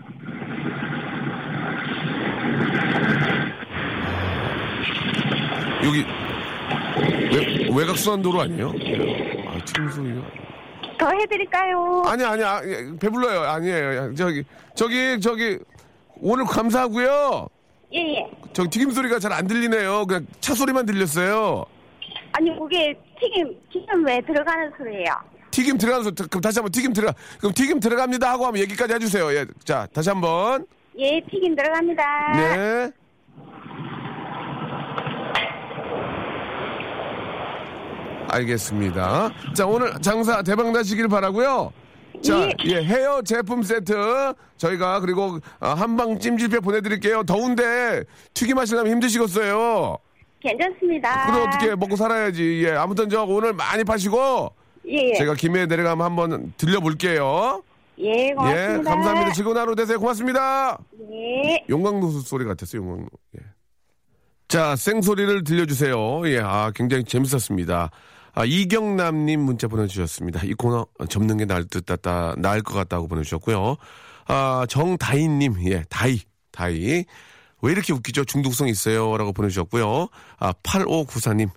여기, 5.88 6.04
외, 7.36 7.70
외곽순환도로 7.82 8.42
아니에요? 8.42 8.74
예. 8.82 9.48
아, 9.48 9.58
튀김 9.66 9.90
소리가. 9.90 10.22
더 11.00 11.10
해드릴까요? 11.12 12.04
아니, 12.08 12.24
아니, 12.26 12.44
아, 12.44 12.62
예, 12.66 12.88
배불러요. 13.00 13.42
아니에요. 13.42 14.16
저기, 14.16 14.44
저기, 14.76 15.20
저기, 15.22 15.60
오늘 16.20 16.46
감사하고요. 16.46 17.48
예, 17.94 18.00
예. 18.16 18.28
저기 18.54 18.70
튀김 18.70 18.92
소리가 18.92 19.20
잘 19.20 19.32
안 19.32 19.48
들리네요. 19.48 20.06
그냥 20.08 20.26
차 20.42 20.54
소리만 20.56 20.86
들렸어요. 20.86 21.64
아니, 22.34 22.50
그게 22.60 22.94
튀김, 23.22 23.56
튀김 23.72 24.06
왜 24.06 24.20
들어가는 24.22 24.72
소리예요? 24.78 25.14
튀김 25.52 25.78
들어가서 25.78 26.12
그럼 26.12 26.42
다시 26.42 26.60
한번 26.60 26.72
튀김 26.72 26.94
들어가 26.94 27.14
그럼 27.40 27.52
튀김 27.54 27.80
들어갑니다 27.80 28.30
하고 28.30 28.46
한번 28.46 28.62
얘기까지 28.62 28.94
해주세요. 28.94 29.34
예, 29.34 29.46
자 29.64 29.88
다시 29.92 30.10
한번 30.10 30.68
예, 31.00 31.20
튀김 31.32 31.56
들어갑니다. 31.56 32.04
네. 32.36 32.92
알겠습니다. 38.30 39.32
자 39.56 39.66
오늘 39.66 39.94
장사 40.02 40.42
대박 40.44 40.72
나시길 40.72 41.08
바라고요. 41.08 41.72
자, 42.22 42.50
예, 42.66 42.84
헤어 42.84 43.22
제품 43.22 43.62
세트 43.62 44.34
저희가 44.58 45.00
그리고 45.02 45.40
아, 45.60 45.74
한방 45.74 46.18
찜질팩 46.20 46.62
보내드릴게요. 46.62 47.24
더운데 47.24 48.04
튀김 48.34 48.58
하시려면 48.58 48.92
힘드시겠어요. 48.94 49.98
괜찮습니다. 50.40 51.28
그럼 51.28 51.48
어떻게 51.48 51.76
먹고 51.76 51.96
살아야지. 51.96 52.64
예, 52.66 52.72
아무튼 52.72 53.10
저 53.10 53.24
오늘 53.24 53.54
많이 53.54 53.84
파시고 53.84 54.52
예, 54.88 55.14
제가 55.14 55.36
김해 55.36 55.66
내려가면 55.66 56.06
한번 56.06 56.54
들려볼게요. 56.58 57.62
예, 58.00 58.34
고맙습니다. 58.34 58.80
예, 58.80 58.84
감사합니다. 58.84 59.32
즐거운 59.34 59.58
하루 59.58 59.76
되세요. 59.76 60.00
고맙습니다. 60.00 60.78
예. 61.12 61.64
용광로 61.70 62.10
소리 62.22 62.46
같았어요, 62.46 62.82
용광로. 62.82 63.08
예. 63.38 63.44
자, 64.48 64.76
생소리를 64.76 65.44
들려주세요. 65.44 66.28
예, 66.30 66.40
아, 66.42 66.72
굉장히 66.74 67.04
재밌었습니다. 67.04 67.90
아, 68.38 68.46
이경남님 68.46 69.40
문자 69.40 69.68
보내주셨습니다. 69.68 70.42
이 70.44 70.54
코너 70.54 70.86
접는 71.10 71.38
게 71.38 71.46
나을 71.46 71.66
듯, 71.66 71.88
같다, 71.88 72.36
나을 72.38 72.62
것 72.62 72.76
같다고 72.76 73.08
보내주셨고요. 73.08 73.78
아, 74.28 74.64
정다희님, 74.70 75.56
예, 75.72 75.84
다희, 75.90 76.22
다희. 76.52 77.06
왜 77.64 77.72
이렇게 77.72 77.94
웃기죠? 77.94 78.26
중독성 78.26 78.68
있어요. 78.68 79.18
라고 79.18 79.34
보내주셨고요. 79.34 80.10
아, 80.38 80.54
8594님. 80.62 81.50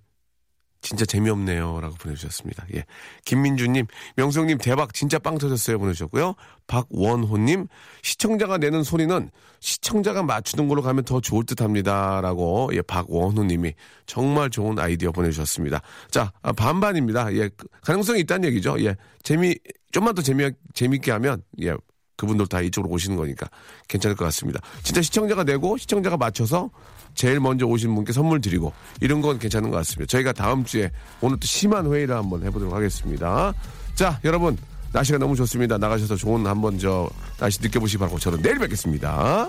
진짜 0.81 1.05
재미없네요. 1.05 1.81
라고 1.81 1.95
보내주셨습니다. 1.97 2.67
예. 2.75 2.85
김민주님, 3.25 3.87
명수형님 4.17 4.59
대박 4.59 4.95
진짜 4.95 5.19
빵 5.19 5.37
터졌어요. 5.37 5.79
보내주셨고요. 5.79 6.35
박원호님, 6.67 7.67
시청자가 8.03 8.59
내는 8.59 8.83
소리는 8.83 9.31
시청자가 9.61 10.23
맞추는 10.23 10.69
걸로 10.69 10.81
가면 10.83 11.05
더 11.05 11.21
좋을 11.21 11.45
듯 11.45 11.61
합니다. 11.61 12.21
라고, 12.23 12.71
예, 12.73 12.81
박원호님이 12.83 13.75
정말 14.07 14.49
좋은 14.49 14.79
아이디어 14.79 15.13
보내주셨습니다. 15.13 15.83
자, 16.11 16.33
아, 16.43 16.53
반반입니다. 16.53 17.35
예, 17.35 17.49
그, 17.49 17.67
가능성이 17.83 18.21
있다는 18.21 18.49
얘기죠. 18.49 18.83
예, 18.83 18.97
재미, 19.23 19.57
좀만 19.93 20.15
더 20.15 20.23
재미, 20.23 20.51
재밌게 20.73 21.11
하면, 21.11 21.43
예, 21.63 21.75
그분들 22.17 22.47
다 22.47 22.61
이쪽으로 22.61 22.93
오시는 22.93 23.17
거니까 23.17 23.49
괜찮을 23.89 24.15
것 24.15 24.27
같습니다. 24.27 24.61
진짜 24.83 25.01
시청자가 25.01 25.45
내고 25.45 25.79
시청자가 25.79 26.19
맞춰서 26.19 26.71
제일 27.15 27.41
먼저 27.41 27.67
오신 27.67 27.95
분께 27.95 28.13
선물 28.13 28.41
드리고 28.41 28.73
이런 29.01 29.21
건 29.21 29.39
괜찮은 29.39 29.71
것 29.71 29.77
같습니다. 29.79 30.11
저희가 30.11 30.33
다음 30.33 30.65
주에 30.65 30.91
오늘 31.21 31.39
또 31.39 31.47
심한 31.47 31.93
회의를 31.93 32.17
한번 32.17 32.43
해보도록 32.45 32.75
하겠습니다. 32.75 33.53
자, 33.95 34.19
여러분 34.25 34.57
날씨가 34.93 35.19
너무 35.19 35.37
좋습니다. 35.37 35.79
나가셔서 35.79 36.17
좋은 36.17 36.47
한번 36.47 36.79
저 36.79 37.09
날씨 37.39 37.61
느껴보시기 37.63 37.99
바라고 37.99 38.19
저는 38.19 38.43
내일 38.43 38.59
뵙겠습니다. 38.59 39.49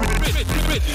ready, 0.00 0.32
ready, 0.32 0.58
ready. 0.66 0.88